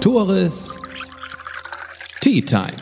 Tores 0.00 0.74
Tea 2.20 2.40
Time. 2.42 2.72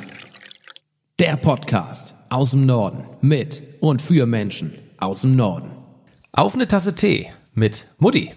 Der 1.19 1.37
Podcast 1.37 2.15
aus 2.29 2.53
dem 2.53 2.67
Norden 2.67 3.05
mit 3.21 3.63
und 3.81 4.03
für 4.03 4.27
Menschen 4.27 4.73
aus 4.99 5.23
dem 5.23 5.37
Norden. 5.37 5.71
Auf 6.33 6.55
eine 6.55 6.69
Tasse 6.69 6.95
Tee 6.95 7.29
mit 7.55 7.87
Mutti. 7.99 8.33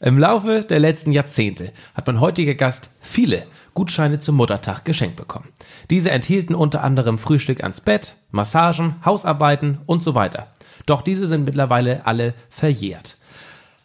Im 0.00 0.18
Laufe 0.18 0.62
der 0.62 0.78
letzten 0.78 1.12
Jahrzehnte 1.12 1.72
hat 1.94 2.06
mein 2.06 2.20
heutiger 2.20 2.54
Gast 2.54 2.90
viele 3.00 3.44
Gutscheine 3.74 4.18
zum 4.18 4.36
Muttertag 4.36 4.84
geschenkt 4.84 5.16
bekommen. 5.16 5.48
Diese 5.90 6.10
enthielten 6.10 6.54
unter 6.54 6.82
anderem 6.82 7.18
Frühstück 7.18 7.62
ans 7.62 7.80
Bett, 7.80 8.16
Massagen, 8.30 8.96
Hausarbeiten 9.04 9.78
und 9.86 10.02
so 10.02 10.14
weiter. 10.14 10.48
Doch 10.86 11.02
diese 11.02 11.28
sind 11.28 11.44
mittlerweile 11.44 12.06
alle 12.06 12.34
verjährt. 12.50 13.17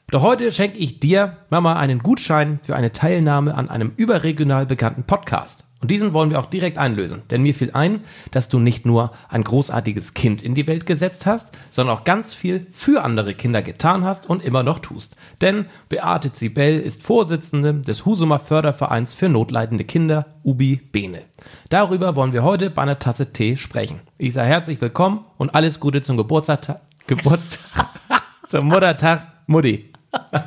Doch 0.10 0.22
heute 0.22 0.52
schenke 0.52 0.78
ich 0.78 1.00
dir, 1.00 1.38
Mama, 1.50 1.76
einen 1.76 2.00
Gutschein 2.00 2.60
für 2.64 2.76
eine 2.76 2.92
Teilnahme 2.92 3.56
an 3.56 3.70
einem 3.70 3.94
überregional 3.96 4.66
bekannten 4.66 5.04
Podcast. 5.04 5.64
Und 5.84 5.92
diesen 5.92 6.14
wollen 6.14 6.30
wir 6.30 6.40
auch 6.40 6.46
direkt 6.46 6.78
einlösen. 6.78 7.24
Denn 7.30 7.42
mir 7.42 7.54
fiel 7.54 7.72
ein, 7.74 8.06
dass 8.32 8.48
du 8.48 8.58
nicht 8.58 8.86
nur 8.86 9.12
ein 9.28 9.44
großartiges 9.44 10.14
Kind 10.14 10.42
in 10.42 10.56
die 10.56 10.66
Welt 10.66 10.86
gesetzt 10.86 11.26
hast, 11.26 11.52
sondern 11.72 11.98
auch 11.98 12.06
ganz 12.06 12.34
viel 12.34 12.68
für 12.72 13.04
andere 13.04 13.34
Kinder 13.34 13.62
getan 13.62 14.06
hast 14.06 14.30
und 14.30 14.42
immer 14.46 14.64
noch 14.64 14.80
tust. 14.80 15.18
Denn 15.42 15.66
Beate 15.90 16.32
Zibel 16.32 16.80
ist 16.80 17.04
Vorsitzende 17.04 17.74
des 17.74 18.06
Husumer 18.06 18.40
Fördervereins 18.40 19.14
für 19.14 19.28
notleidende 19.28 19.84
Kinder, 19.84 20.28
Ubi 20.44 20.78
Bene. 20.78 21.24
Darüber 21.68 22.16
wollen 22.16 22.32
wir 22.32 22.44
heute 22.44 22.70
bei 22.70 22.82
einer 22.82 23.00
Tasse 23.00 23.34
Tee 23.34 23.58
sprechen. 23.58 24.00
Ich 24.18 24.36
sage 24.36 24.48
herzlich 24.48 24.80
willkommen 24.80 25.26
und 25.38 25.54
alles 25.54 25.82
Gute 25.82 26.02
zum 26.02 26.16
Geburtstag, 26.16 26.80
Geburtstag, 27.08 27.90
zum 28.48 28.68
Muttertag, 28.68 29.28
Mutti. 29.48 29.93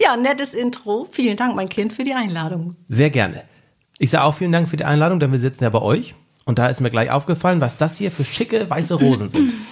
Ja, 0.00 0.16
nettes 0.16 0.54
Intro. 0.54 1.06
Vielen 1.10 1.36
Dank, 1.36 1.54
mein 1.56 1.68
Kind, 1.68 1.92
für 1.92 2.04
die 2.04 2.14
Einladung. 2.14 2.76
Sehr 2.88 3.10
gerne. 3.10 3.42
Ich 3.98 4.10
sage 4.10 4.24
auch 4.24 4.34
vielen 4.34 4.52
Dank 4.52 4.68
für 4.68 4.76
die 4.76 4.84
Einladung, 4.84 5.18
denn 5.20 5.32
wir 5.32 5.38
sitzen 5.40 5.64
ja 5.64 5.70
bei 5.70 5.82
euch. 5.82 6.14
Und 6.44 6.58
da 6.58 6.68
ist 6.68 6.80
mir 6.80 6.90
gleich 6.90 7.10
aufgefallen, 7.10 7.60
was 7.60 7.76
das 7.76 7.96
hier 7.98 8.10
für 8.10 8.24
schicke 8.24 8.70
weiße 8.70 8.94
Rosen 8.94 9.28
sind. 9.28 9.52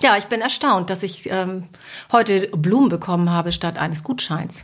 Ja, 0.00 0.16
ich 0.16 0.26
bin 0.26 0.40
erstaunt, 0.40 0.90
dass 0.90 1.02
ich 1.02 1.28
ähm, 1.28 1.64
heute 2.12 2.46
Blumen 2.56 2.88
bekommen 2.88 3.30
habe 3.30 3.50
statt 3.50 3.78
eines 3.78 4.04
Gutscheins. 4.04 4.62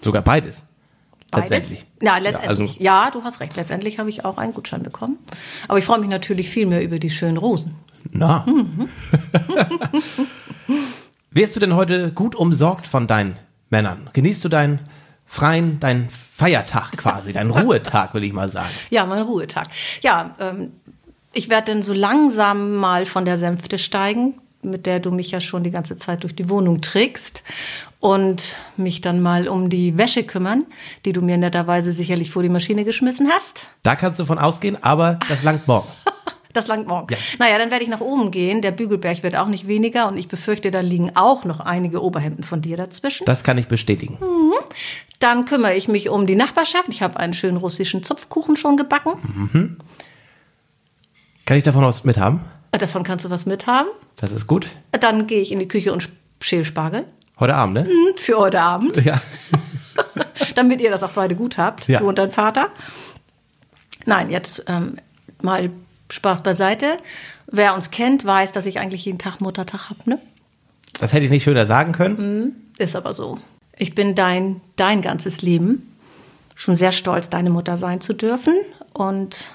Sogar 0.00 0.22
beides. 0.22 0.64
Beides? 1.30 1.50
Letztendlich. 1.50 1.86
Ja, 2.02 2.18
letztendlich. 2.18 2.70
also- 2.70 2.82
Ja, 2.82 3.10
du 3.12 3.22
hast 3.22 3.38
recht. 3.38 3.54
Letztendlich 3.54 4.00
habe 4.00 4.10
ich 4.10 4.24
auch 4.24 4.38
einen 4.38 4.52
Gutschein 4.54 4.82
bekommen. 4.82 5.18
Aber 5.68 5.78
ich 5.78 5.84
freue 5.84 6.00
mich 6.00 6.08
natürlich 6.10 6.50
viel 6.50 6.66
mehr 6.66 6.82
über 6.82 6.98
die 6.98 7.10
schönen 7.10 7.36
Rosen. 7.36 7.76
Na. 8.10 8.44
Wirst 11.36 11.54
du 11.54 11.60
denn 11.60 11.76
heute 11.76 12.12
gut 12.12 12.34
umsorgt 12.34 12.86
von 12.86 13.06
deinen 13.06 13.36
Männern? 13.68 14.08
Genießt 14.14 14.42
du 14.42 14.48
deinen 14.48 14.80
freien, 15.26 15.78
deinen 15.80 16.08
Feiertag 16.08 16.96
quasi, 16.96 17.34
deinen 17.34 17.50
Ruhetag, 17.60 18.14
will 18.14 18.24
ich 18.24 18.32
mal 18.32 18.48
sagen? 18.48 18.70
Ja, 18.88 19.04
mein 19.04 19.20
Ruhetag. 19.20 19.66
Ja, 20.00 20.34
ähm, 20.40 20.72
ich 21.34 21.50
werde 21.50 21.72
dann 21.72 21.82
so 21.82 21.92
langsam 21.92 22.76
mal 22.76 23.04
von 23.04 23.26
der 23.26 23.36
Sänfte 23.36 23.76
steigen, 23.76 24.40
mit 24.62 24.86
der 24.86 24.98
du 24.98 25.10
mich 25.10 25.30
ja 25.30 25.42
schon 25.42 25.62
die 25.62 25.70
ganze 25.70 25.98
Zeit 25.98 26.22
durch 26.22 26.34
die 26.34 26.48
Wohnung 26.48 26.80
trägst. 26.80 27.44
Und 28.00 28.56
mich 28.78 29.02
dann 29.02 29.20
mal 29.20 29.46
um 29.46 29.68
die 29.68 29.98
Wäsche 29.98 30.22
kümmern, 30.22 30.64
die 31.04 31.12
du 31.12 31.20
mir 31.20 31.36
netterweise 31.36 31.92
sicherlich 31.92 32.30
vor 32.30 32.44
die 32.44 32.48
Maschine 32.48 32.86
geschmissen 32.86 33.28
hast. 33.30 33.66
Da 33.82 33.94
kannst 33.94 34.18
du 34.18 34.24
von 34.24 34.38
ausgehen, 34.38 34.82
aber 34.82 35.18
das 35.28 35.42
langt 35.42 35.68
morgen. 35.68 35.88
Das 36.56 36.68
langt 36.68 36.88
morgen. 36.88 37.08
Ja. 37.12 37.18
Naja, 37.38 37.58
dann 37.58 37.70
werde 37.70 37.84
ich 37.84 37.90
nach 37.90 38.00
oben 38.00 38.30
gehen. 38.30 38.62
Der 38.62 38.70
Bügelberg 38.70 39.22
wird 39.22 39.36
auch 39.36 39.46
nicht 39.48 39.68
weniger 39.68 40.08
und 40.08 40.16
ich 40.16 40.26
befürchte, 40.28 40.70
da 40.70 40.80
liegen 40.80 41.14
auch 41.14 41.44
noch 41.44 41.60
einige 41.60 42.02
Oberhemden 42.02 42.44
von 42.44 42.62
dir 42.62 42.76
dazwischen. 42.78 43.26
Das 43.26 43.44
kann 43.44 43.58
ich 43.58 43.68
bestätigen. 43.68 44.18
Dann 45.18 45.44
kümmere 45.44 45.74
ich 45.74 45.86
mich 45.88 46.08
um 46.08 46.26
die 46.26 46.34
Nachbarschaft. 46.34 46.88
Ich 46.88 47.02
habe 47.02 47.18
einen 47.20 47.34
schönen 47.34 47.58
russischen 47.58 48.02
Zupfkuchen 48.02 48.56
schon 48.56 48.76
gebacken. 48.78 49.76
Kann 51.44 51.56
ich 51.58 51.62
davon 51.62 51.84
was 51.84 52.04
mithaben? 52.04 52.40
Davon 52.72 53.02
kannst 53.02 53.24
du 53.24 53.30
was 53.30 53.44
mithaben. 53.46 53.88
Das 54.16 54.32
ist 54.32 54.46
gut. 54.46 54.68
Dann 54.92 55.26
gehe 55.26 55.40
ich 55.40 55.52
in 55.52 55.58
die 55.58 55.68
Küche 55.68 55.92
und 55.92 56.08
schäle 56.40 56.64
Spargel. 56.64 57.04
Heute 57.38 57.54
Abend, 57.54 57.74
ne? 57.74 57.86
Für 58.16 58.38
heute 58.38 58.60
Abend. 58.62 59.04
Ja. 59.04 59.20
Damit 60.54 60.80
ihr 60.80 60.90
das 60.90 61.02
auch 61.02 61.10
beide 61.10 61.34
gut 61.34 61.58
habt, 61.58 61.86
Ja. 61.88 61.98
du 61.98 62.08
und 62.08 62.16
dein 62.18 62.30
Vater. 62.30 62.68
Nein, 64.06 64.30
jetzt 64.30 64.64
ähm, 64.68 64.96
mal 65.42 65.70
Spaß 66.10 66.42
beiseite. 66.42 66.98
Wer 67.46 67.74
uns 67.74 67.90
kennt, 67.90 68.24
weiß, 68.24 68.52
dass 68.52 68.66
ich 68.66 68.78
eigentlich 68.78 69.04
jeden 69.04 69.18
Tag 69.18 69.40
Muttertag 69.40 69.90
habe, 69.90 70.00
ne? 70.08 70.18
Das 71.00 71.12
hätte 71.12 71.24
ich 71.24 71.30
nicht 71.30 71.44
schöner 71.44 71.66
sagen 71.66 71.92
können. 71.92 72.70
Ist 72.78 72.96
aber 72.96 73.12
so. 73.12 73.38
Ich 73.76 73.94
bin 73.94 74.14
dein, 74.14 74.60
dein 74.76 75.02
ganzes 75.02 75.42
Leben 75.42 75.94
schon 76.54 76.76
sehr 76.76 76.92
stolz, 76.92 77.28
deine 77.28 77.50
Mutter 77.50 77.76
sein 77.76 78.00
zu 78.00 78.14
dürfen. 78.14 78.54
Und 78.94 79.52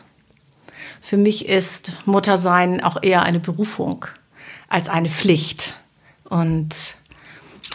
für 1.01 1.17
mich 1.17 1.47
ist 1.47 1.93
Muttersein 2.05 2.83
auch 2.83 3.01
eher 3.01 3.23
eine 3.23 3.39
Berufung 3.39 4.05
als 4.69 4.87
eine 4.87 5.09
Pflicht. 5.09 5.73
Und 6.25 6.95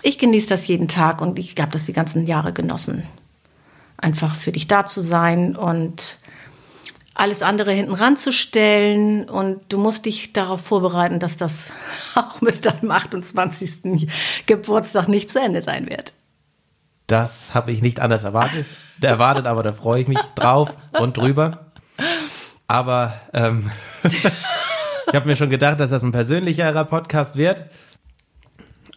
ich 0.02 0.18
genieße 0.18 0.48
das 0.48 0.66
jeden 0.68 0.88
Tag 0.88 1.20
und 1.20 1.38
ich 1.38 1.54
habe 1.60 1.72
das 1.72 1.86
die 1.86 1.92
ganzen 1.92 2.26
Jahre 2.26 2.52
genossen. 2.52 3.02
Einfach 3.98 4.34
für 4.34 4.52
dich 4.52 4.68
da 4.68 4.86
zu 4.86 5.00
sein 5.02 5.56
und 5.56 6.16
alles 7.16 7.42
andere 7.42 7.72
hinten 7.72 7.94
ranzustellen 7.94 9.28
und 9.28 9.72
du 9.72 9.78
musst 9.78 10.06
dich 10.06 10.32
darauf 10.32 10.60
vorbereiten, 10.60 11.18
dass 11.18 11.36
das 11.36 11.66
auch 12.14 12.40
mit 12.40 12.64
deinem 12.66 12.90
28. 12.90 14.08
Geburtstag 14.46 15.08
nicht 15.08 15.30
zu 15.30 15.40
Ende 15.40 15.62
sein 15.62 15.88
wird. 15.88 16.12
Das 17.06 17.54
habe 17.54 17.72
ich 17.72 17.82
nicht 17.82 18.00
anders 18.00 18.24
erwartet. 18.24 18.66
erwartet, 19.00 19.46
aber 19.46 19.62
da 19.62 19.72
freue 19.72 20.02
ich 20.02 20.08
mich 20.08 20.18
drauf 20.34 20.76
und 20.98 21.16
drüber. 21.16 21.70
Aber 22.66 23.14
ähm, 23.32 23.70
ich 24.02 25.14
habe 25.14 25.26
mir 25.26 25.36
schon 25.36 25.50
gedacht, 25.50 25.78
dass 25.78 25.90
das 25.90 26.02
ein 26.02 26.12
persönlicherer 26.12 26.84
Podcast 26.84 27.36
wird. 27.36 27.70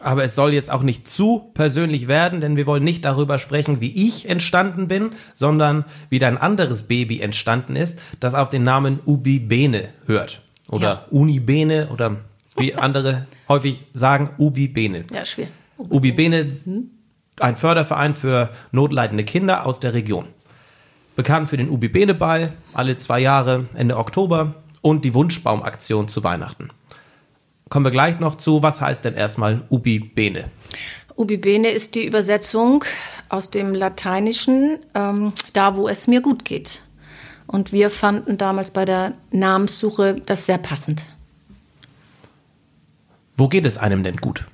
Aber 0.02 0.24
es 0.24 0.34
soll 0.34 0.54
jetzt 0.54 0.70
auch 0.70 0.82
nicht 0.82 1.08
zu 1.08 1.50
persönlich 1.52 2.08
werden, 2.08 2.40
denn 2.40 2.56
wir 2.56 2.66
wollen 2.66 2.82
nicht 2.84 3.04
darüber 3.04 3.38
sprechen, 3.38 3.80
wie 3.82 4.06
ich 4.06 4.28
entstanden 4.28 4.88
bin, 4.88 5.10
sondern 5.34 5.84
wie 6.08 6.18
dein 6.18 6.38
anderes 6.38 6.84
Baby 6.84 7.20
entstanden 7.20 7.76
ist, 7.76 7.98
das 8.18 8.34
auf 8.34 8.48
den 8.48 8.62
Namen 8.62 8.98
Ubi 9.04 9.38
Bene 9.38 9.90
hört. 10.06 10.40
Oder 10.70 10.88
Ja. 10.88 11.04
Uni 11.10 11.38
Bene 11.38 11.88
oder 11.92 12.16
wie 12.56 12.74
andere 12.74 13.26
häufig 13.48 13.82
sagen, 13.92 14.30
Ubi 14.38 14.68
Bene. 14.68 15.04
Ja, 15.12 15.26
schwer. 15.26 15.48
Ubi 15.76 16.12
Bene, 16.12 16.56
ein 17.38 17.56
Förderverein 17.56 18.14
für 18.14 18.50
notleidende 18.72 19.24
Kinder 19.24 19.66
aus 19.66 19.80
der 19.80 19.94
Region. 19.94 20.26
Bekannt 21.16 21.48
für 21.50 21.56
den 21.56 21.68
Ubi 21.68 21.88
Bene 21.88 22.14
Ball, 22.14 22.52
alle 22.72 22.96
zwei 22.96 23.20
Jahre 23.20 23.66
Ende 23.74 23.96
Oktober 23.98 24.54
und 24.80 25.04
die 25.04 25.12
Wunschbaumaktion 25.12 26.08
zu 26.08 26.24
Weihnachten. 26.24 26.70
Kommen 27.70 27.86
wir 27.86 27.92
gleich 27.92 28.18
noch 28.18 28.36
zu, 28.36 28.64
was 28.64 28.80
heißt 28.80 29.04
denn 29.04 29.14
erstmal 29.14 29.62
Ubi 29.70 30.00
Bene? 30.00 30.50
Ubi 31.16 31.36
bene 31.36 31.68
ist 31.68 31.94
die 31.94 32.04
Übersetzung 32.04 32.84
aus 33.28 33.50
dem 33.50 33.74
Lateinischen, 33.74 34.78
ähm, 34.94 35.32
da 35.52 35.76
wo 35.76 35.86
es 35.86 36.08
mir 36.08 36.20
gut 36.20 36.44
geht. 36.44 36.82
Und 37.46 37.72
wir 37.72 37.90
fanden 37.90 38.38
damals 38.38 38.72
bei 38.72 38.84
der 38.84 39.14
Namenssuche 39.30 40.16
das 40.26 40.46
sehr 40.46 40.58
passend. 40.58 41.06
Wo 43.36 43.48
geht 43.48 43.64
es 43.64 43.78
einem 43.78 44.02
denn 44.02 44.16
gut? 44.16 44.46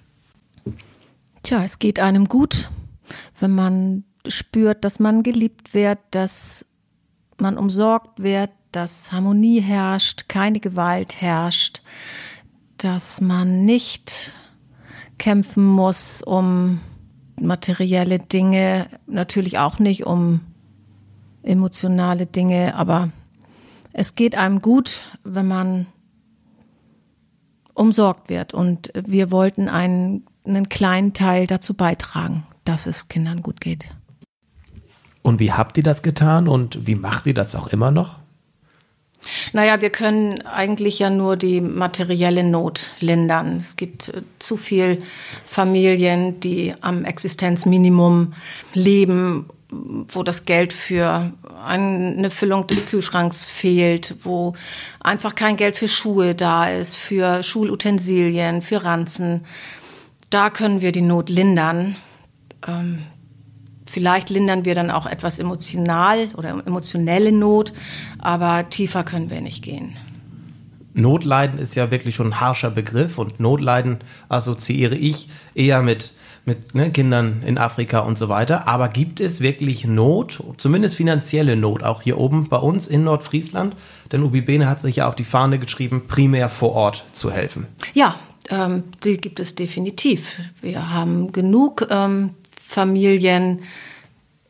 Tja, 1.43 1.65
es 1.65 1.79
geht 1.79 2.01
einem 2.01 2.27
gut, 2.27 2.69
wenn 3.41 3.55
man 3.55 4.05
spürt, 4.29 4.85
dass 4.85 4.99
man 4.99 5.23
geliebt 5.23 5.73
wird, 5.73 6.01
dass 6.11 6.67
man 7.39 7.57
umsorgt 7.57 8.23
wird, 8.23 8.51
dass 8.73 9.11
Harmonie 9.11 9.61
herrscht, 9.61 10.29
keine 10.29 10.61
Gewalt 10.61 11.21
herrscht, 11.21 11.81
dass 12.79 13.21
man 13.21 13.65
nicht 13.65 14.33
kämpfen 15.19 15.65
muss 15.65 16.23
um 16.23 16.81
materielle 17.41 18.19
Dinge, 18.19 18.87
natürlich 19.07 19.59
auch 19.59 19.79
nicht 19.79 20.07
um 20.07 20.41
emotionale 21.43 22.27
Dinge, 22.27 22.75
aber 22.75 23.11
es 23.93 24.15
geht 24.15 24.37
einem 24.37 24.61
gut, 24.61 25.05
wenn 25.25 25.49
man 25.49 25.87
umsorgt 27.75 28.29
wird. 28.29 28.53
Und 28.53 28.91
wir 28.95 29.31
wollten 29.31 29.69
einen, 29.69 30.27
einen 30.45 30.69
kleinen 30.69 31.13
Teil 31.13 31.47
dazu 31.47 31.75
beitragen, 31.75 32.47
dass 32.65 32.87
es 32.87 33.09
Kindern 33.09 33.43
gut 33.43 33.61
geht. 33.61 33.87
Und 35.23 35.41
wie 35.41 35.53
habt 35.53 35.77
ihr 35.77 35.83
das 35.83 36.03
getan 36.03 36.47
und 36.47 36.87
wie 36.87 36.95
macht 36.95 37.27
ihr 37.27 37.35
das 37.35 37.55
auch 37.55 37.69
immer 37.69 37.91
noch? 37.91 38.19
Naja, 39.53 39.81
wir 39.81 39.91
können 39.91 40.43
eigentlich 40.43 40.99
ja 40.99 41.11
nur 41.11 41.37
die 41.37 41.61
materielle 41.61 42.45
Not 42.45 42.91
lindern. 43.01 43.59
Es 43.61 43.77
gibt 43.77 44.09
äh, 44.09 44.23
zu 44.39 44.57
viel 44.57 45.03
Familien, 45.47 46.41
die 46.41 46.75
am 46.81 47.05
Existenzminimum 47.05 48.35
leben, 48.73 49.47
wo 49.69 50.23
das 50.23 50.45
Geld 50.45 50.73
für 50.73 51.33
eine 51.65 52.31
Füllung 52.31 52.67
des 52.69 52.87
Kühlschranks 52.87 53.47
fehlt, 53.47 54.15
wo 54.23 54.55
einfach 55.01 55.35
kein 55.35 55.57
Geld 55.57 55.77
für 55.77 55.89
Schuhe 55.89 56.35
da 56.35 56.69
ist, 56.69 56.97
für 56.97 57.43
Schulutensilien, 57.43 58.63
für 58.63 58.85
Ranzen. 58.85 59.45
Da 60.31 60.51
können 60.51 60.83
wir 60.83 60.93
die 60.93 61.03
Not 61.03 61.29
lindern. 61.29 61.97
Ähm, 62.67 63.01
vielleicht 63.97 64.29
lindern 64.29 64.67
wir 64.67 64.75
dann 64.75 64.91
auch 64.91 65.07
etwas 65.07 65.39
emotional 65.39 66.29
oder 66.37 66.51
emotionelle 66.67 67.33
Not, 67.33 67.73
aber 68.19 68.69
tiefer 68.69 69.05
können 69.05 69.31
wir 69.31 69.41
nicht 69.41 69.65
gehen. 69.65 69.97
Notleiden 70.93 71.59
ist 71.59 71.75
ja 71.77 71.91
wirklich 71.91 72.15
schon 72.15 72.27
ein 72.27 72.41
harscher 72.43 72.71
Begriff 72.71 73.17
und 73.17 73.41
Notleiden 73.41 74.01
assoziiere 74.29 74.97
ich 74.97 75.31
eher 75.55 75.81
mit, 75.81 76.13
mit 76.45 76.75
ne, 76.75 76.93
Kindern 76.93 77.43
in 77.47 77.57
Afrika 77.57 78.01
und 78.01 78.19
so 78.19 78.29
weiter. 78.29 78.69
Aber 78.69 78.91
gibt 78.91 79.21
es 79.21 79.41
wirklich 79.41 79.87
Not, 79.87 80.43
zumindest 80.59 80.95
finanzielle 80.95 81.57
Not, 81.57 81.83
auch 81.83 82.03
hier 82.03 82.19
oben 82.19 82.51
bei 82.51 82.59
uns 82.59 82.89
in 82.89 83.03
Nordfriesland? 83.03 83.77
Denn 84.13 84.23
Ubi 84.23 84.43
Bene 84.43 84.69
hat 84.69 84.83
sich 84.83 84.97
ja 84.97 85.09
auf 85.09 85.15
die 85.15 85.25
Fahne 85.25 85.59
geschrieben, 85.59 86.03
primär 86.07 86.51
vor 86.51 86.73
Ort 86.73 87.07
zu 87.13 87.31
helfen. 87.31 87.67
Ja, 87.95 88.17
ähm, 88.51 88.85
die 89.05 89.17
gibt 89.17 89.41
es 89.41 89.55
definitiv. 89.55 90.39
Wir 90.61 90.91
haben 90.93 91.33
genug 91.33 91.87
ähm, 91.91 92.33
Familien 92.67 93.61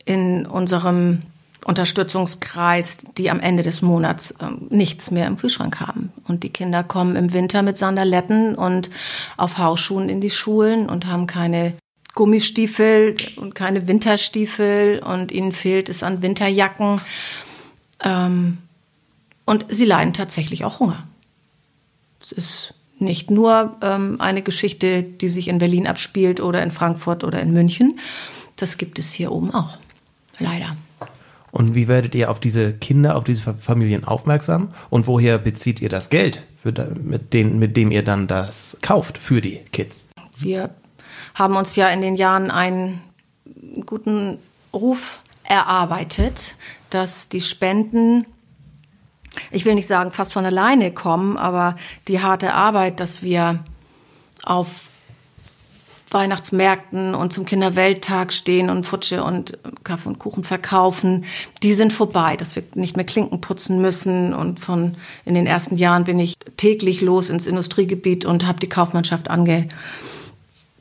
in 0.06 0.46
unserem 0.46 1.22
Unterstützungskreis, 1.66 2.98
die 3.18 3.28
am 3.28 3.40
Ende 3.40 3.64
des 3.64 3.82
Monats 3.82 4.34
ähm, 4.40 4.68
nichts 4.70 5.10
mehr 5.10 5.26
im 5.26 5.36
Kühlschrank 5.36 5.80
haben. 5.80 6.12
Und 6.28 6.44
die 6.44 6.50
Kinder 6.50 6.84
kommen 6.84 7.16
im 7.16 7.32
Winter 7.32 7.62
mit 7.62 7.76
Sandaletten 7.76 8.54
und 8.54 8.88
auf 9.36 9.58
Hausschuhen 9.58 10.08
in 10.08 10.20
die 10.20 10.30
Schulen 10.30 10.88
und 10.88 11.06
haben 11.06 11.26
keine 11.26 11.74
Gummistiefel 12.14 13.16
und 13.36 13.56
keine 13.56 13.88
Winterstiefel 13.88 15.00
und 15.04 15.32
ihnen 15.32 15.50
fehlt 15.50 15.88
es 15.88 16.04
an 16.04 16.22
Winterjacken. 16.22 17.00
Ähm, 18.02 18.58
und 19.44 19.66
sie 19.68 19.84
leiden 19.84 20.12
tatsächlich 20.12 20.64
auch 20.64 20.78
Hunger. 20.78 21.04
Es 22.22 22.30
ist 22.30 22.74
nicht 22.98 23.30
nur 23.30 23.76
ähm, 23.82 24.20
eine 24.20 24.42
Geschichte, 24.42 25.02
die 25.02 25.28
sich 25.28 25.48
in 25.48 25.58
Berlin 25.58 25.86
abspielt 25.88 26.40
oder 26.40 26.62
in 26.62 26.70
Frankfurt 26.70 27.24
oder 27.24 27.40
in 27.40 27.52
München. 27.52 27.98
Das 28.54 28.78
gibt 28.78 28.98
es 29.00 29.12
hier 29.12 29.32
oben 29.32 29.52
auch. 29.52 29.78
Leider. 30.38 30.76
Und 31.50 31.74
wie 31.74 31.88
werdet 31.88 32.14
ihr 32.14 32.30
auf 32.30 32.38
diese 32.38 32.74
Kinder, 32.74 33.16
auf 33.16 33.24
diese 33.24 33.54
Familien 33.54 34.04
aufmerksam? 34.04 34.74
Und 34.90 35.06
woher 35.06 35.38
bezieht 35.38 35.80
ihr 35.80 35.88
das 35.88 36.10
Geld, 36.10 36.42
da, 36.64 36.86
mit, 37.02 37.32
den, 37.32 37.58
mit 37.58 37.76
dem 37.76 37.90
ihr 37.90 38.02
dann 38.02 38.26
das 38.26 38.76
kauft 38.82 39.16
für 39.18 39.40
die 39.40 39.60
Kids? 39.72 40.08
Wir 40.36 40.70
haben 41.34 41.56
uns 41.56 41.76
ja 41.76 41.88
in 41.88 42.02
den 42.02 42.16
Jahren 42.16 42.50
einen 42.50 43.00
guten 43.86 44.38
Ruf 44.74 45.20
erarbeitet, 45.44 46.56
dass 46.90 47.28
die 47.28 47.40
Spenden, 47.40 48.26
ich 49.50 49.64
will 49.64 49.74
nicht 49.74 49.86
sagen 49.86 50.10
fast 50.10 50.32
von 50.32 50.44
alleine 50.44 50.92
kommen, 50.92 51.38
aber 51.38 51.76
die 52.08 52.20
harte 52.20 52.52
Arbeit, 52.52 53.00
dass 53.00 53.22
wir 53.22 53.60
auf 54.42 54.68
Weihnachtsmärkten 56.10 57.14
und 57.14 57.32
zum 57.32 57.44
Kinderwelttag 57.44 58.32
stehen 58.32 58.70
und 58.70 58.86
Futsche 58.86 59.24
und 59.24 59.58
Kaffee 59.86 60.08
und 60.08 60.18
Kuchen 60.18 60.44
verkaufen, 60.44 61.24
die 61.62 61.72
sind 61.72 61.92
vorbei, 61.92 62.36
dass 62.36 62.54
wir 62.56 62.62
nicht 62.74 62.96
mehr 62.96 63.06
Klinken 63.06 63.40
putzen 63.40 63.80
müssen. 63.80 64.34
Und 64.34 64.60
von 64.60 64.96
in 65.24 65.34
den 65.34 65.46
ersten 65.46 65.76
Jahren 65.76 66.04
bin 66.04 66.18
ich 66.18 66.34
täglich 66.56 67.00
los 67.00 67.30
ins 67.30 67.46
Industriegebiet 67.46 68.26
und 68.26 68.46
habe 68.46 68.60
die 68.60 68.68
Kaufmannschaft 68.68 69.30
ange, 69.30 69.68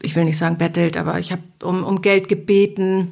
ich 0.02 0.16
will 0.16 0.26
nicht 0.26 0.38
sagen 0.38 0.58
bettelt, 0.58 0.98
aber 0.98 1.20
ich 1.20 1.32
habe 1.32 1.44
um, 1.64 1.84
um 1.84 2.02
Geld 2.02 2.28
gebeten. 2.28 3.12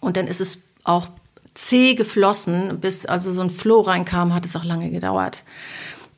Und 0.00 0.16
dann 0.16 0.26
ist 0.26 0.40
es 0.40 0.62
auch 0.84 1.08
zäh 1.54 1.94
geflossen, 1.94 2.80
bis 2.80 3.06
also 3.06 3.32
so 3.32 3.42
ein 3.42 3.50
Floh 3.50 3.80
reinkam, 3.80 4.34
hat 4.34 4.44
es 4.44 4.56
auch 4.56 4.64
lange 4.64 4.90
gedauert. 4.90 5.44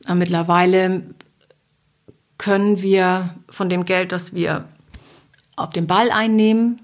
Aber 0.05 0.15
mittlerweile 0.15 1.03
können 2.37 2.81
wir 2.81 3.35
von 3.49 3.69
dem 3.69 3.85
Geld, 3.85 4.11
das 4.11 4.33
wir 4.33 4.65
auf 5.55 5.69
den 5.69 5.87
Ball 5.87 6.11
einnehmen, 6.11 6.81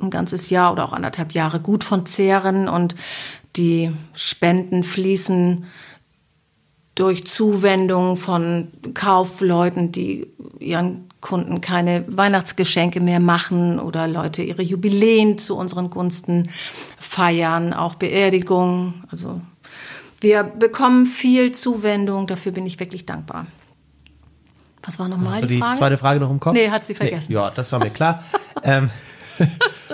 ein 0.00 0.10
ganzes 0.10 0.50
Jahr 0.50 0.72
oder 0.72 0.84
auch 0.84 0.92
anderthalb 0.92 1.32
Jahre 1.32 1.60
gut 1.60 1.84
von 1.84 2.06
zehren 2.06 2.68
und 2.68 2.94
die 3.56 3.92
Spenden 4.14 4.82
fließen 4.82 5.64
durch 6.94 7.26
Zuwendung 7.26 8.16
von 8.16 8.68
Kaufleuten, 8.94 9.92
die 9.92 10.26
ihren 10.58 11.08
Kunden 11.20 11.60
keine 11.60 12.04
Weihnachtsgeschenke 12.08 13.00
mehr 13.00 13.20
machen 13.20 13.78
oder 13.78 14.08
Leute 14.08 14.42
ihre 14.42 14.62
Jubiläen 14.62 15.38
zu 15.38 15.56
unseren 15.56 15.90
Gunsten 15.90 16.50
feiern, 16.98 17.72
auch 17.72 17.94
Beerdigungen. 17.94 19.04
Also 19.10 19.40
wir 20.20 20.42
bekommen 20.42 21.06
viel 21.06 21.52
Zuwendung, 21.52 22.26
dafür 22.26 22.52
bin 22.52 22.66
ich 22.66 22.78
wirklich 22.80 23.06
dankbar. 23.06 23.46
Was 24.82 24.98
war 24.98 25.08
nochmal 25.08 25.40
die, 25.42 25.48
die 25.48 25.58
Frage? 25.58 25.78
zweite 25.78 25.98
Frage 25.98 26.20
noch 26.20 26.30
im 26.30 26.40
Kopf? 26.40 26.54
Nee, 26.54 26.70
hat 26.70 26.84
sie 26.84 26.94
vergessen. 26.94 27.32
Nee, 27.32 27.38
ja, 27.38 27.50
das 27.50 27.70
war 27.72 27.78
mir 27.78 27.90
klar. 27.90 28.22
ähm, 28.62 28.90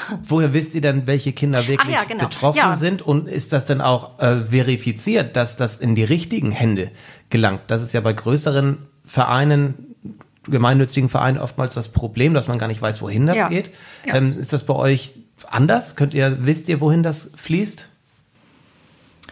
woher 0.22 0.52
wisst 0.52 0.74
ihr 0.74 0.80
denn, 0.80 1.06
welche 1.06 1.32
Kinder 1.32 1.66
wirklich 1.66 1.94
ja, 1.94 2.04
genau. 2.04 2.24
betroffen 2.24 2.58
ja. 2.58 2.76
sind? 2.76 3.02
Und 3.02 3.28
ist 3.28 3.52
das 3.52 3.64
denn 3.64 3.80
auch 3.80 4.18
äh, 4.20 4.46
verifiziert, 4.46 5.36
dass 5.36 5.56
das 5.56 5.76
in 5.76 5.94
die 5.94 6.04
richtigen 6.04 6.50
Hände 6.50 6.90
gelangt? 7.30 7.62
Das 7.68 7.82
ist 7.82 7.92
ja 7.92 8.00
bei 8.00 8.12
größeren 8.12 8.78
Vereinen, 9.04 9.96
gemeinnützigen 10.44 11.08
Vereinen 11.08 11.38
oftmals 11.38 11.74
das 11.74 11.88
Problem, 11.88 12.34
dass 12.34 12.48
man 12.48 12.58
gar 12.58 12.68
nicht 12.68 12.82
weiß, 12.82 13.02
wohin 13.02 13.26
das 13.26 13.36
ja. 13.36 13.48
geht. 13.48 13.70
Ähm, 14.06 14.38
ist 14.38 14.52
das 14.52 14.64
bei 14.64 14.74
euch 14.74 15.14
anders? 15.48 15.96
Könnt 15.96 16.14
ihr, 16.14 16.44
wisst 16.46 16.68
ihr, 16.68 16.80
wohin 16.80 17.02
das 17.02 17.30
fließt? 17.36 17.88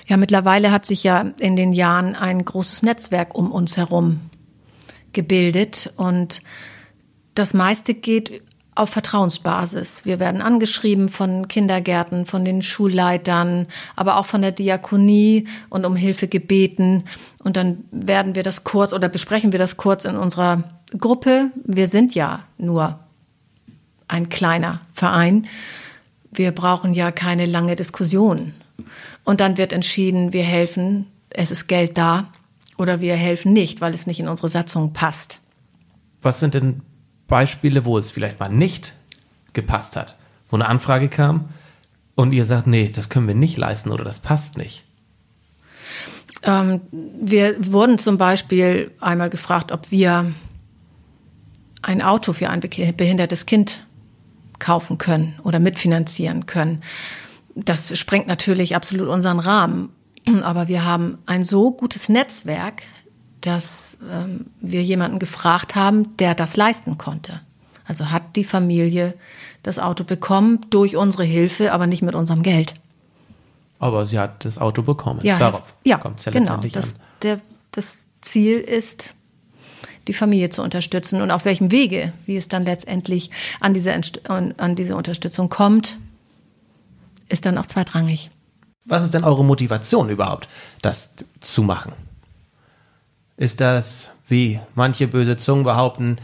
Ja, 0.06 0.16
mittlerweile 0.16 0.72
hat 0.72 0.86
sich 0.86 1.04
ja 1.04 1.20
in 1.38 1.54
den 1.54 1.72
Jahren 1.72 2.16
ein 2.16 2.44
großes 2.44 2.82
Netzwerk 2.82 3.34
um 3.34 3.52
uns 3.52 3.76
herum 3.76 4.20
gebildet 5.12 5.92
und 5.96 6.42
das 7.34 7.54
meiste 7.54 7.94
geht 7.94 8.42
auf 8.74 8.90
Vertrauensbasis. 8.90 10.04
Wir 10.04 10.20
werden 10.20 10.42
angeschrieben 10.42 11.08
von 11.08 11.48
Kindergärten, 11.48 12.26
von 12.26 12.44
den 12.44 12.62
Schulleitern, 12.62 13.66
aber 13.96 14.18
auch 14.18 14.26
von 14.26 14.42
der 14.42 14.52
Diakonie 14.52 15.46
und 15.68 15.84
um 15.84 15.96
Hilfe 15.96 16.28
gebeten. 16.28 17.04
Und 17.42 17.56
dann 17.56 17.84
werden 17.90 18.34
wir 18.34 18.42
das 18.42 18.64
kurz 18.64 18.92
oder 18.92 19.08
besprechen 19.08 19.52
wir 19.52 19.58
das 19.58 19.76
kurz 19.76 20.04
in 20.04 20.16
unserer 20.16 20.64
Gruppe. 20.96 21.50
Wir 21.64 21.88
sind 21.88 22.14
ja 22.14 22.44
nur 22.58 22.98
ein 24.08 24.28
kleiner 24.28 24.80
Verein. 24.92 25.46
Wir 26.32 26.52
brauchen 26.52 26.94
ja 26.94 27.10
keine 27.10 27.46
lange 27.46 27.76
Diskussion. 27.76 28.54
Und 29.24 29.40
dann 29.40 29.58
wird 29.58 29.72
entschieden, 29.72 30.32
wir 30.32 30.44
helfen, 30.44 31.06
es 31.30 31.50
ist 31.50 31.66
Geld 31.66 31.98
da 31.98 32.32
oder 32.78 33.00
wir 33.00 33.14
helfen 33.14 33.52
nicht, 33.52 33.80
weil 33.80 33.94
es 33.94 34.06
nicht 34.06 34.20
in 34.20 34.28
unsere 34.28 34.48
Satzung 34.48 34.92
passt. 34.92 35.38
Was 36.22 36.40
sind 36.40 36.54
denn 36.54 36.82
Beispiele, 37.30 37.86
wo 37.86 37.96
es 37.96 38.10
vielleicht 38.10 38.38
mal 38.38 38.50
nicht 38.50 38.92
gepasst 39.54 39.96
hat? 39.96 40.16
Wo 40.50 40.56
eine 40.56 40.68
Anfrage 40.68 41.08
kam 41.08 41.48
und 42.14 42.32
ihr 42.32 42.44
sagt, 42.44 42.66
nee, 42.66 42.90
das 42.94 43.08
können 43.08 43.26
wir 43.26 43.34
nicht 43.34 43.56
leisten 43.56 43.90
oder 43.90 44.04
das 44.04 44.20
passt 44.20 44.58
nicht? 44.58 44.84
Ähm, 46.42 46.80
wir 46.90 47.72
wurden 47.72 47.98
zum 47.98 48.18
Beispiel 48.18 48.92
einmal 49.00 49.30
gefragt, 49.30 49.72
ob 49.72 49.90
wir 49.90 50.32
ein 51.82 52.02
Auto 52.02 52.32
für 52.32 52.50
ein 52.50 52.60
behindertes 52.60 53.46
Kind 53.46 53.86
kaufen 54.58 54.98
können 54.98 55.38
oder 55.42 55.60
mitfinanzieren 55.60 56.46
können. 56.46 56.82
Das 57.54 57.98
sprengt 57.98 58.26
natürlich 58.26 58.76
absolut 58.76 59.08
unseren 59.08 59.38
Rahmen. 59.40 59.90
Aber 60.42 60.68
wir 60.68 60.84
haben 60.84 61.18
ein 61.24 61.44
so 61.44 61.70
gutes 61.70 62.10
Netzwerk, 62.10 62.82
dass 63.40 63.98
ähm, 64.10 64.46
wir 64.60 64.82
jemanden 64.82 65.18
gefragt 65.18 65.74
haben, 65.74 66.16
der 66.18 66.34
das 66.34 66.56
leisten 66.56 66.98
konnte. 66.98 67.40
Also 67.86 68.10
hat 68.10 68.36
die 68.36 68.44
Familie 68.44 69.14
das 69.62 69.78
Auto 69.78 70.04
bekommen 70.04 70.60
durch 70.70 70.96
unsere 70.96 71.24
Hilfe, 71.24 71.72
aber 71.72 71.86
nicht 71.86 72.02
mit 72.02 72.14
unserem 72.14 72.42
Geld. 72.42 72.74
Aber 73.78 74.06
sie 74.06 74.18
hat 74.18 74.44
das 74.44 74.58
Auto 74.58 74.82
bekommen. 74.82 75.20
Ja, 75.22 75.38
Darauf 75.38 75.74
ja, 75.84 75.98
kommt 75.98 76.18
es 76.20 76.26
ja 76.26 76.32
genau, 76.32 76.44
letztendlich 76.44 76.72
das, 76.72 76.94
an. 76.94 77.00
Der, 77.22 77.40
das 77.72 78.06
Ziel 78.20 78.58
ist, 78.58 79.14
die 80.06 80.12
Familie 80.12 80.50
zu 80.50 80.62
unterstützen 80.62 81.22
und 81.22 81.30
auf 81.30 81.44
welchem 81.44 81.70
Wege, 81.70 82.12
wie 82.26 82.36
es 82.36 82.48
dann 82.48 82.64
letztendlich 82.64 83.30
an 83.60 83.74
diese, 83.74 83.98
an 84.28 84.74
diese 84.76 84.96
Unterstützung 84.96 85.48
kommt, 85.48 85.98
ist 87.28 87.46
dann 87.46 87.58
auch 87.58 87.66
zweitrangig. 87.66 88.30
Was 88.84 89.04
ist 89.04 89.14
denn 89.14 89.24
eure 89.24 89.44
Motivation 89.44 90.10
überhaupt, 90.10 90.48
das 90.82 91.14
zu 91.40 91.62
machen? 91.62 91.92
Ist 93.40 93.62
das, 93.62 94.10
wie 94.28 94.60
manche 94.74 95.08
böse 95.08 95.34
Zungen 95.38 95.64
behaupten, 95.64 96.18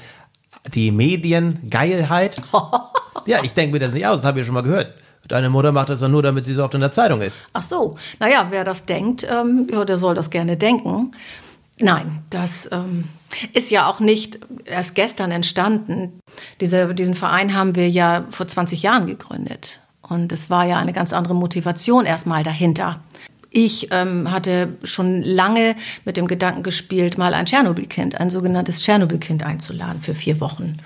die 0.74 0.90
Mediengeilheit? 0.90 2.42
ja, 3.26 3.42
ich 3.42 3.54
denke 3.54 3.72
mir 3.72 3.78
das 3.78 3.94
nicht 3.94 4.06
aus, 4.06 4.18
das 4.18 4.26
habe 4.26 4.40
ich 4.40 4.44
schon 4.44 4.54
mal 4.54 4.60
gehört. 4.60 4.92
Deine 5.26 5.48
Mutter 5.48 5.72
macht 5.72 5.88
das 5.88 6.00
doch 6.00 6.10
nur, 6.10 6.22
damit 6.22 6.44
sie 6.44 6.52
so 6.52 6.62
oft 6.62 6.74
in 6.74 6.80
der 6.80 6.92
Zeitung 6.92 7.22
ist. 7.22 7.38
Ach 7.54 7.62
so, 7.62 7.96
naja, 8.20 8.48
wer 8.50 8.64
das 8.64 8.84
denkt, 8.84 9.26
ähm, 9.30 9.66
ja, 9.72 9.86
der 9.86 9.96
soll 9.96 10.14
das 10.14 10.28
gerne 10.28 10.58
denken. 10.58 11.12
Nein, 11.78 12.22
das 12.28 12.68
ähm, 12.70 13.08
ist 13.54 13.70
ja 13.70 13.88
auch 13.88 13.98
nicht 13.98 14.38
erst 14.66 14.94
gestern 14.94 15.30
entstanden. 15.30 16.20
Diese, 16.60 16.94
diesen 16.94 17.14
Verein 17.14 17.54
haben 17.54 17.76
wir 17.76 17.88
ja 17.88 18.26
vor 18.28 18.46
20 18.46 18.82
Jahren 18.82 19.06
gegründet. 19.06 19.80
Und 20.02 20.32
es 20.32 20.50
war 20.50 20.66
ja 20.66 20.76
eine 20.76 20.92
ganz 20.92 21.14
andere 21.14 21.34
Motivation 21.34 22.04
erstmal 22.04 22.42
dahinter. 22.42 23.00
Ich 23.56 23.88
ähm, 23.90 24.30
hatte 24.30 24.76
schon 24.82 25.22
lange 25.22 25.76
mit 26.04 26.18
dem 26.18 26.26
Gedanken 26.26 26.62
gespielt, 26.62 27.16
mal 27.16 27.32
ein 27.32 27.46
Tschernobyl-Kind, 27.46 28.20
ein 28.20 28.28
sogenanntes 28.28 28.82
Tschernobyl-Kind 28.82 29.42
einzuladen 29.44 30.02
für 30.02 30.14
vier 30.14 30.42
Wochen. 30.42 30.76